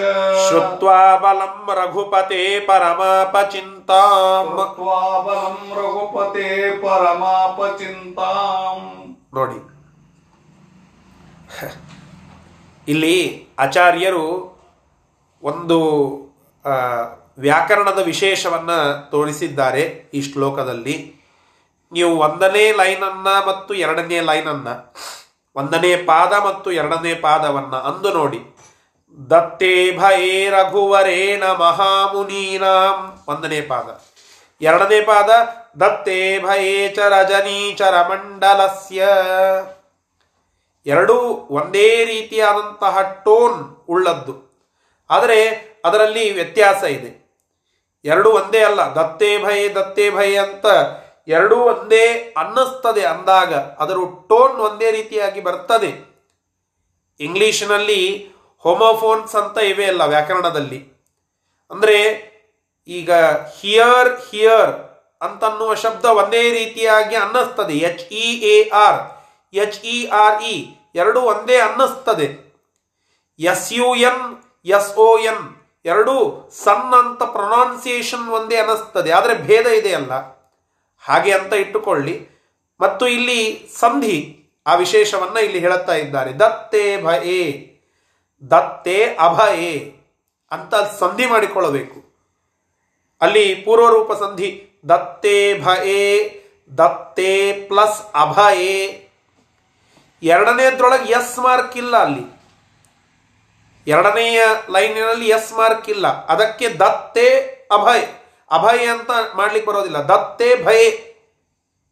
[0.47, 6.47] ಶ್ರುತ್ವಾ ಬಲಂ ರಘುಪತೆ ಪರಮಾಪಚಿಂತಾಂ ಶ್ರುತ್ವಾ ಬಲಂ ರಘುಪತೆ
[6.81, 8.79] ಪರಮಾಪಚಿಂತಾಂ
[9.33, 9.59] ನೋಡಿ
[12.87, 13.15] ಇಲ್ಲಿ
[13.59, 14.25] ಆಚಾರ್ಯರು
[15.43, 15.77] ಒಂದು
[17.37, 18.71] ವ್ಯಾಕರಣದ ವಿಶೇಷವನ್ನ
[19.09, 21.14] ತೋರಿಸಿದ್ದಾರೆ ಈ ಶ್ಲೋಕದಲ್ಲಿ.
[21.91, 24.67] ನೀವು ಒಂದನೇ ಲೈನನ್ನ ಮತ್ತು ಎರಡನೇ ಲೈನನ್ನ,
[25.55, 28.39] ಒಂದನೇ ಪಾದ ಮತ್ತು ಎರಡನೇ ಪಾದವನ್ನ ಅಂದು ನೋಡಿ.
[29.29, 34.01] ದತ್ತೇ ಭಯೇ ರಘುವರೇಣ ಮಹಾಮುನೀನಾಂ ಒಂದನೇ ಪಾದ.
[34.61, 35.29] ಎರಡನೇ ಪಾದ,
[35.81, 39.09] ದತ್ತೇ ಭಯೇ ಚ ರಜನೀಚರ ಮಂಡಲಸ್ಯ
[40.85, 41.13] ಎರಡೂ
[41.49, 44.45] ಒಂದೇ ರೀತಿಯಾದಂತಹ ಟೋನ್ ಉಳ್ಳದ್ದು.
[45.09, 45.49] ಆದರೆ
[45.85, 47.25] ಅದರಲ್ಲಿ ವ್ಯತ್ಯಾಸ ಇದೆ.
[48.05, 48.81] ಎರಡು ಒಂದೇ ಅಲ್ಲ.
[48.81, 50.65] ದತ್ತೇ ಭಯ ದತ್ತೇ ಭಯ ಅಂತ
[51.27, 52.05] ಎರಡೂ ಒಂದೇ
[52.37, 53.97] ಅನ್ನಿಸ್ತದೆ ಅಂದಾಗ ಅದರ
[54.29, 55.91] ಟೋನ್ ಒಂದೇ ರೀತಿಯಾಗಿ ಬರ್ತದೆ.
[57.19, 58.01] ಇಂಗ್ಲಿಷ್ನಲ್ಲಿ
[58.65, 60.79] ಹೋಮೋಫೋನ್ಸ್ ಅಂತ ಇವೆ ಅಲ್ಲ ವ್ಯಾಕರಣದಲ್ಲಿ.
[61.71, 61.97] ಅಂದರೆ
[62.87, 63.11] ಈಗ
[63.59, 64.73] ಹಿಯರ್ ಹಿಯರ್
[65.21, 67.75] ಅಂತನ್ನುವ ಶಬ್ದ ಒಂದೇ ರೀತಿಯಾಗಿ ಅನ್ನಿಸ್ತದೆ.
[67.89, 69.01] H E A R,
[69.53, 70.55] H E R E
[70.95, 72.27] ಎರಡು ಒಂದೇ ಅನ್ನಿಸ್ತದೆ.
[73.39, 74.23] S U N,
[74.65, 75.43] S O N
[75.85, 76.15] ಎರಡೂ
[76.63, 79.11] ಸನ್ ಅಂತ ಪ್ರೊನೌನ್ಸಿಯೇಷನ್ ಒಂದೇ ಅನ್ನಿಸ್ತದೆ.
[79.11, 80.13] ಆದರೆ ಭೇದ ಇದೆಯಲ್ಲ
[81.07, 82.29] ಹಾಗೆ ಅಂತ ಇಟ್ಟುಕೊಳ್ಳಿ.
[82.81, 86.39] ಮತ್ತು ಇಲ್ಲಿ ಸಂಧಿ ಆ ವಿಶೇಷವನ್ನ ಇಲ್ಲಿ ಹೇಳುತ್ತಾ ಇದ್ದಾರೆ.
[86.39, 87.71] ದತ್ತೇ ಭಯೇ,
[88.51, 89.97] ದತ್ತೇ ಅಭಯೇ
[90.51, 92.05] ಅಂತ ಸಂಧಿ ಮಾಡಿಕೊಳ್ಳಬೇಕು.
[93.21, 96.29] ಅಲ್ಲಿ ಪೂರ್ವರೂಪ ಸಂಧಿ ದತ್ತೇ ಭಯೇ,
[96.77, 99.09] ದತ್ತೇ ಪ್ಲಸ್ ಅಭಯೇ.
[100.23, 102.35] ಎರಡನೇದ್ರೊಳಗೆ ಎಸ್ ಮಾರ್ಕ್ ಇಲ್ಲ ಅಲ್ಲಿ.
[103.87, 106.25] ಎರಡನೆಯ ಲೈನಿನಲ್ಲಿ ಎಸ್ ಮಾರ್ಕ್ ಇಲ್ಲ.
[106.25, 107.39] ಅದಕ್ಕೆ ದತ್ತೇ
[107.71, 108.24] ಅಭಯ್.
[108.51, 109.97] ಅಭಯ್ ಅಂತ ಮಾಡ್ಲಿಕ್ಕೆ ಬರೋದಿಲ್ಲ.
[109.97, 110.87] ದತ್ತೇ ಭಯೇ.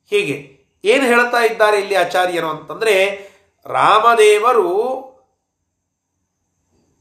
[0.09, 3.27] ಹೀಗೆ ಏನು ಹೇಳ್ತಾ ಇದ್ದಾರೆ ಇಲ್ಲಿ ಆಚಾರ್ಯರು ಅಂತಂದ್ರೆ
[3.65, 4.69] ರಾಮದೇವರು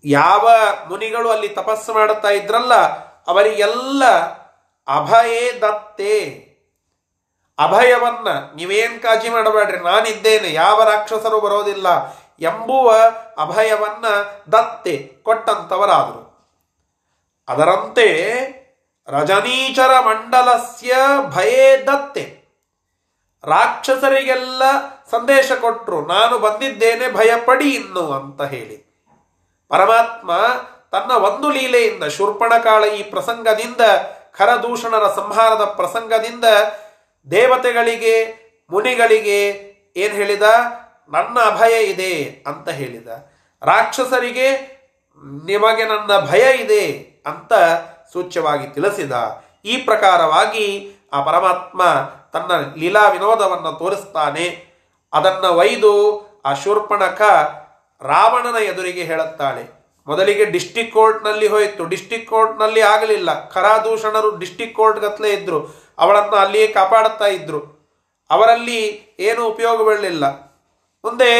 [0.04, 0.50] ಯಾವ
[0.88, 2.74] ಮುನಿಗಳು ಅಲ್ಲಿ ತಪಸ್ಸು ಮಾಡುತ್ತಾ ಇದ್ರಲ್ಲ
[3.26, 4.04] ಅವರಿಗೆಲ್ಲ
[4.88, 6.20] ಅಭಯೇ ದತ್ತೆ.
[7.58, 12.94] ಅಭಯವನ್ನ ನೀವೇನ್ ಕಾಜಿ ಮಾಡಬೇಡ್ರಿ, ನಾನಿದ್ದೇನೆ, ಯಾವ ರಾಕ್ಷಸರು ಬರೋದಿಲ್ಲ ಎಂಬುವ
[13.38, 14.06] ಅಭಯವನ್ನ
[14.52, 16.32] ದತ್ತೆ ಕೊಟ್ಟಂತವರಾದರು.
[17.48, 18.61] ಅದರಂತೆ
[19.08, 20.92] ರಜನೀಚರ ಮಂಡಲಸ್ಯ
[21.28, 22.42] ಭಯೇ ದತ್ತೆ
[23.44, 24.62] ರಾಕ್ಷಸರಿಗೆಲ್ಲ
[25.10, 28.76] ಸಂದೇಶ ಕೊಟ್ಟರು ನಾನು ಬಂದಿದ್ದೇನೆ, ಭಯಪಡಿ ಇನ್ನು ಅಂತ ಹೇಳಿ.
[29.68, 30.36] ಪರಮಾತ್ಮ
[30.92, 33.80] ತನ್ನ ಒಂದು ಲೀಲೆಯಿಂದ ಶೂರ್ಪಣಕಾಳ ಈ ಪ್ರಸಂಗದಿಂದ,
[34.32, 36.44] ಖರದೂಷಣರ ಸಂಹಾರದ ಪ್ರಸಂಗದಿಂದ
[37.30, 39.48] ದೇವತೆಗಳಿಗೆ, ಮುನಿಗಳಿಗೆ
[39.96, 40.42] ಏನು ಹೇಳಿದ?
[41.08, 43.08] ನನ್ನ ಅಭಯ ಇದೆ ಅಂತ ಹೇಳಿದ.
[43.62, 44.50] ರಾಕ್ಷಸರಿಗೆ,
[45.46, 46.86] ನಿಮಗೆ ನನ್ನ ಭಯ ಇದೆ
[47.26, 47.52] ಅಂತ
[48.12, 51.82] ಸೂಚ್ಯವಾಗಿ ತಿಳಿಸಿದ ಈ ಪ್ರಕಾರವಾಗಿ ಆ ಪರಮಾತ್ಮ
[52.32, 54.72] ತನ್ನ ಲೀಲಾ ವಿನೋದವನ್ನು ತೋರಿಸ್ತಾನೆ.
[55.12, 55.92] ಅದನ್ನು ಒಯ್ದು
[56.44, 57.22] ಆ ಶೂರ್ಪಣಕ
[58.02, 59.82] ರಾವಣನ ಎದುರಿಗೆ ಹೇಳುತ್ತಾಳೆ.
[60.06, 61.84] ಮೊದಲಿಗೆ ಡಿಸ್ಟಿಕ್ ಕೋರ್ಟ್ನಲ್ಲಿ ಹೋಯಿತು.
[61.84, 63.48] ಡಿಸ್ಟಿಕ್ ಕೋರ್ಟ್ನಲ್ಲಿ ಆಗಲಿಲ್ಲ.
[63.48, 67.82] ಖರಾದೂಷಣರು ಡಿಸ್ಟಿಕ್ ಕೋರ್ಟ್ ಇದ್ದರು ಅವಳನ್ನು ಅಲ್ಲಿಯೇ ಕಾಪಾಡುತ್ತಾ ಇದ್ದರು
[68.30, 70.26] ಅವರಲ್ಲಿ ಏನು ಉಪಯೋಗ ಬೀಳಲಿಲ್ಲ.
[71.04, 71.30] ಮುಂದೆ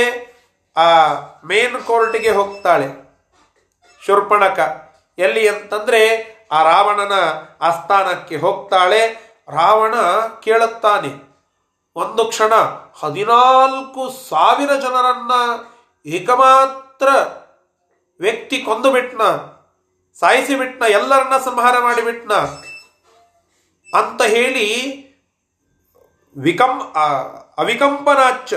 [0.76, 1.12] ಆ
[1.44, 2.86] ಮೇನ್ ಕೋರ್ಟ್ಗೆ ಹೋಗ್ತಾಳೆ.
[4.06, 4.58] ಶೂರ್ಪಣಕ.
[5.18, 7.14] ಎಲ್ಲಿ ಅಂತಂದ್ರೆ ಆ ರಾವಣನ
[7.60, 9.02] ಆಸ್ಥಾನಕ್ಕೆ ಹೋಗ್ತಾಳೆ.
[9.48, 9.94] ರಾವಣ
[10.44, 11.10] ಕೇಳುತ್ತಾನೆ,
[11.96, 12.52] ಒಂದು ಕ್ಷಣ
[13.00, 15.32] ಹದಿನಾಲ್ಕು ಸಾವಿರ ಜನರನ್ನ
[16.06, 17.08] ಏಕಮಾತ್ರ
[18.20, 19.22] ವ್ಯಕ್ತಿ ಕೊಂದು ಬಿಟ್ನ,
[20.20, 22.32] ಸಾಯಿಸಿ ಬಿಟ್ನ, ಎಲ್ಲರನ್ನ ಸಂಹಾರ ಮಾಡಿಬಿಟ್ನ
[23.92, 24.68] ಅಂತ ಹೇಳಿ
[26.36, 26.74] ವಿಕಂ
[27.58, 28.54] ಅವಿಕಂಪನಾಚ್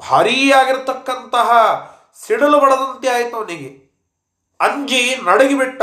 [0.00, 1.50] ಭಾರೀ ಆಗಿರತಕ್ಕಂತಹ
[2.20, 3.70] ಸಿಡಲು ಬಡದಂತೆ ಆಯಿತು ಅವನಿಗೆ.
[4.60, 5.82] ಅಂಜಿ ನಡಗಿಬಿಟ್ಟ.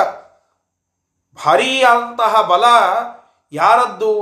[1.45, 2.65] ಭಾರೀಯಾದಂತಹ ಬಲ
[3.51, 4.13] ಯಾರದ್ದು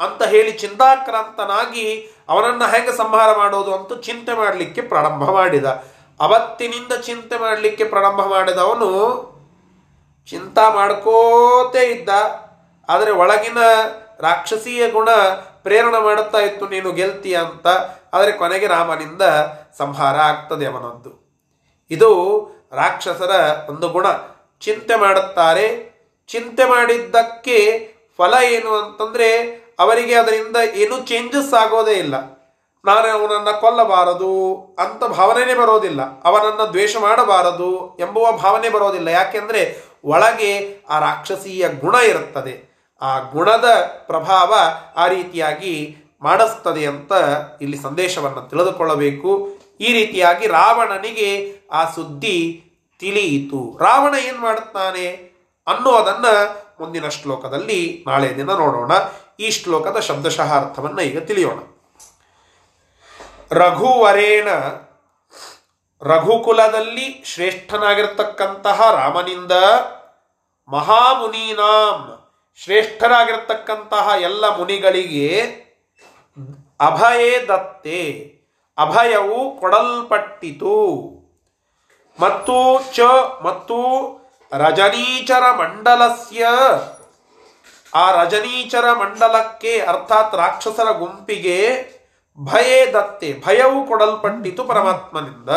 [0.00, 1.86] ಅಂತ ಹೇಳಿ ಚಿಂತಾಕ್ರಾಂತನಾಗಿ
[2.28, 5.64] ಅವನನ್ನು ಹೇಗೆ ಸಂಹಾರ ಮಾಡೋದು ಅಂತ ಚಿಂತೆ ಮಾಡಲಿಕ್ಕೆ ಪ್ರಾರಂಭ ಮಾಡಿದ.
[6.20, 8.90] ಅವತ್ತಿನಿಂದ ಚಿಂತೆ ಮಾಡಲಿಕ್ಕೆ ಪ್ರಾರಂಭ ಮಾಡಿದವನು
[10.26, 12.08] ಚಿಂತ ಮಾಡ್ಕೋತೇ ಇದ್ದ.
[12.88, 13.58] ಆದರೆ ಒಳಗಿನ
[14.20, 15.08] ರಾಕ್ಷಸೀಯ ಗುಣ
[15.62, 17.66] ಪ್ರೇರಣೆ ಮಾಡುತ್ತಾ ಇತ್ತು, ನೀನು ಗೆಲ್ತೀಯ ಅಂತ.
[18.14, 19.22] ಆದರೆ ಕೊನೆಗೆ ರಾಮನಿಂದ
[19.78, 21.12] ಸಂಹಾರ ಆಗ್ತದೆ ಅವನದ್ದು.
[21.90, 22.10] ಇದು
[22.72, 23.32] ರಾಕ್ಷಸರ
[23.68, 24.06] ಒಂದು ಗುಣ.
[24.60, 25.95] ಚಿಂತೆ ಮಾಡುತ್ತಾರೆ
[26.26, 29.38] ಚಿಂತೆ ಮಾಡಿದ್ದಕ್ಕೆ ಫಲ ಏನು ಅಂತಂದ್ರೆ
[29.78, 32.36] ಅವರಿಗೆ ಅದರಿಂದ ಏನು ಚೇಂಜಸ್ ಆಗೋದೇ ಇಲ್ಲ.
[32.84, 36.22] ನಾನು ಅವನನ್ನು ಕೊಲ್ಲಬಾರದು ಅಂತ ಭಾವನೆನೇ ಬರೋದಿಲ್ಲ.
[36.22, 39.08] ಅವನನ್ನು ದ್ವೇಷ ಮಾಡಬಾರದು ಎಂಬುವ ಭಾವನೆ ಬರೋದಿಲ್ಲ.
[39.08, 42.76] ಯಾಕೆಂದ್ರೆ ಒಳಗೆ ಆ ರಾಕ್ಷಸೀಯ ಗುಣ ಇರುತ್ತದೆ.
[43.02, 43.64] ಆ ಗುಣದ
[44.06, 44.54] ಪ್ರಭಾವ
[44.96, 47.12] ಆ ರೀತಿಯಾಗಿ ಮಾಡಿಸ್ತದೆ ಅಂತ
[47.60, 49.56] ಇಲ್ಲಿ ಸಂದೇಶವನ್ನು ತಿಳಿದುಕೊಳ್ಳಬೇಕು.
[49.80, 52.64] ಈ ರೀತಿಯಾಗಿ ರಾವಣನಿಗೆ ಆ ಸುದ್ದಿ
[53.00, 53.78] ತಿಳಿಯಿತು.
[53.80, 55.35] ರಾವಣ ಏನ್ ಮಾಡುತ್ತಾನೆ?
[55.66, 56.24] ಅನ್ನೋದನ್ನ
[56.80, 58.92] ಮುಂದಿನ ಶ್ಲೋಕದಲ್ಲಿ ನಾಳೆ ದಿನ ನೋಡೋಣ.
[59.40, 61.58] ಈ ಶ್ಲೋಕದ ಶಬ್ದಶಃ ಅರ್ಥವನ್ನು ಈಗ ತಿಳಿಯೋಣ.
[63.50, 64.48] ರಘುವರೇಣ
[66.02, 69.52] ರಘುಕುಲದಲ್ಲಿ ಶ್ರೇಷ್ಠನಾಗಿರ್ತಕ್ಕಂತಹ ರಾಮನಿಂದ
[70.68, 72.22] ಮಹಾಮುನೀನಾಂ
[72.62, 75.28] ಶ್ರೇಷ್ಠರಾಗಿರ್ತಕ್ಕಂತಹ ಎಲ್ಲ ಮುನಿಗಳಿಗೆ
[76.80, 78.00] ಅಭಯೇ ದತ್ತೆ,
[78.78, 80.76] ಅಭಯವು ಕೊಡಲ್ಪಟ್ಟಿತು.
[82.20, 83.00] ಮತ್ತು ಚ,
[83.42, 83.76] ಮತ್ತು
[84.52, 86.48] ರಜನೀಚರ ಮಂಡಲಸ್ಯ
[87.94, 91.58] ಆ ರಜನೀಚರ ಮಂಡಲಕ್ಕೆ ಅರ್ಥಾತ್ ರಾಕ್ಷಸರ ಗುಂಪಿಗೆ
[92.38, 95.48] ಭಯೇ ದತ್ತೆ, ಭಯವು ಕೊಡಲ್ಪಟ್ಟಿತು ಪರಮಾತ್ಮನಿಂದ.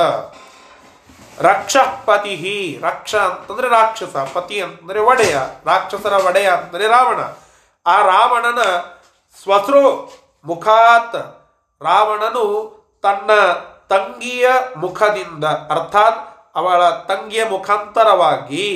[1.41, 7.19] ರಕ್ಷ ಪತಿ ರಕ್ಷ ಅಂತಂದ್ರೆ ರಾಕ್ಷಸ, ಪತಿ ಅಂತಂದ್ರೆ ಒಡೆಯ, ರಾಕ್ಷಸರ ಒಡೆಯ ಅಂತಂದ್ರೆ ರಾವಣ.
[7.85, 8.61] ಆ ರಾವಣನ
[9.43, 9.83] ಸ್ವಸೃ
[10.45, 11.15] ಮುಖಾತ್
[11.81, 12.45] ರಾವಣನು
[13.01, 13.31] ತನ್ನ
[13.89, 18.67] ತಂಗಿಯ ಮುಖದಿಂದ, ಅರ್ಥಾತ್ ಅವಳ ತಂಗಿಯ ಮುಖಾಂತರವಾಗಿ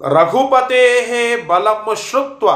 [0.00, 2.48] ರಘುಪತೇಹೇ ಬಲಂ ಶ್ರುತ್ವ.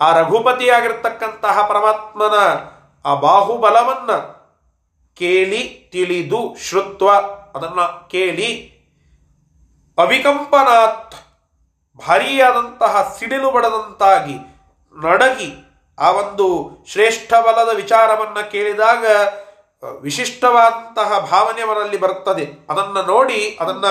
[0.00, 2.36] ಆ ರಘುಪತಿಯಾಗಿರ್ತಕ್ಕಂತಹ ಪರಮಾತ್ಮನ
[3.04, 4.18] ಆ ಬಾಹುಬಲವನ್ನು
[5.18, 5.62] ಕೇಳಿ,
[5.92, 7.06] ತಿಳಿದು, ಶ್ರುತ್ವ,
[7.54, 8.50] ಅದನ್ನು ಕೇಳಿ,
[9.98, 11.16] ಅವಿಕಂಪನಾತ್,
[11.98, 14.36] ಭಾರಿಯಾದಂತಹ ಸಿಡಿಲು ಬಡದಂತಾಗಿ
[14.96, 15.50] ನಡಗಿ,
[15.98, 16.46] ಆ ಒಂದು
[16.92, 19.04] ಶ್ರೇಷ್ಠ ಬಲದ ವಿಚಾರವನ್ನು ಕೇಳಿದಾಗ
[19.84, 22.48] ವಿಶಿಷ್ಟವಾದಂತಹ ಭಾವನೆ ಅವರಲ್ಲಿ ಬರುತ್ತದೆ.
[22.70, 23.86] ಅದನ್ನ ನೋಡಿ ಅದನ್ನ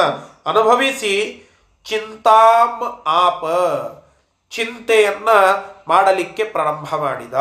[0.45, 1.43] ಅನುಭವಿಸಿ
[1.85, 3.45] ಚಿಂತಾಂ ಆಪ
[4.49, 5.29] ಚಿಂತೆಯನ್ನ
[5.87, 7.33] ಮಾಡಲಿಕ್ಕೆ ಪ್ರಾರಂಭ ಮಾಡಿದ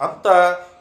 [0.00, 0.26] ಅಂತ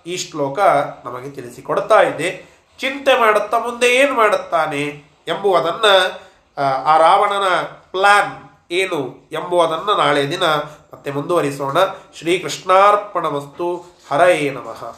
[0.07, 0.59] ಈ ಶ್ಲೋಕ
[1.05, 2.45] ನಮಗೆ ತಿಳಿಸಿಕೊಡ್ತಾ ಇದೆ.
[2.79, 4.81] ಚಿಂತೆ ಮಾಡುತ್ತಾ ಮುಂದೆ ಏನು ಮಾಡುತ್ತಾನೆ
[5.27, 6.25] ಎಂಬುವುದನ್ನು
[6.57, 7.47] ಆ, ಆ ರಾವಣನ
[7.91, 10.43] ಪ್ಲಾನ್ ಏನು ಎಂಬುವುದನ್ನು ನಾಳೆ ದಿನ
[10.93, 11.77] ಮತ್ತೆ ಮುಂದುವರಿಸೋಣ.
[12.17, 14.95] ಶ್ರೀಕೃಷ್ಣಾರ್ಪಣ ವಸ್ತು ಹರಯೇ ನಮಃ.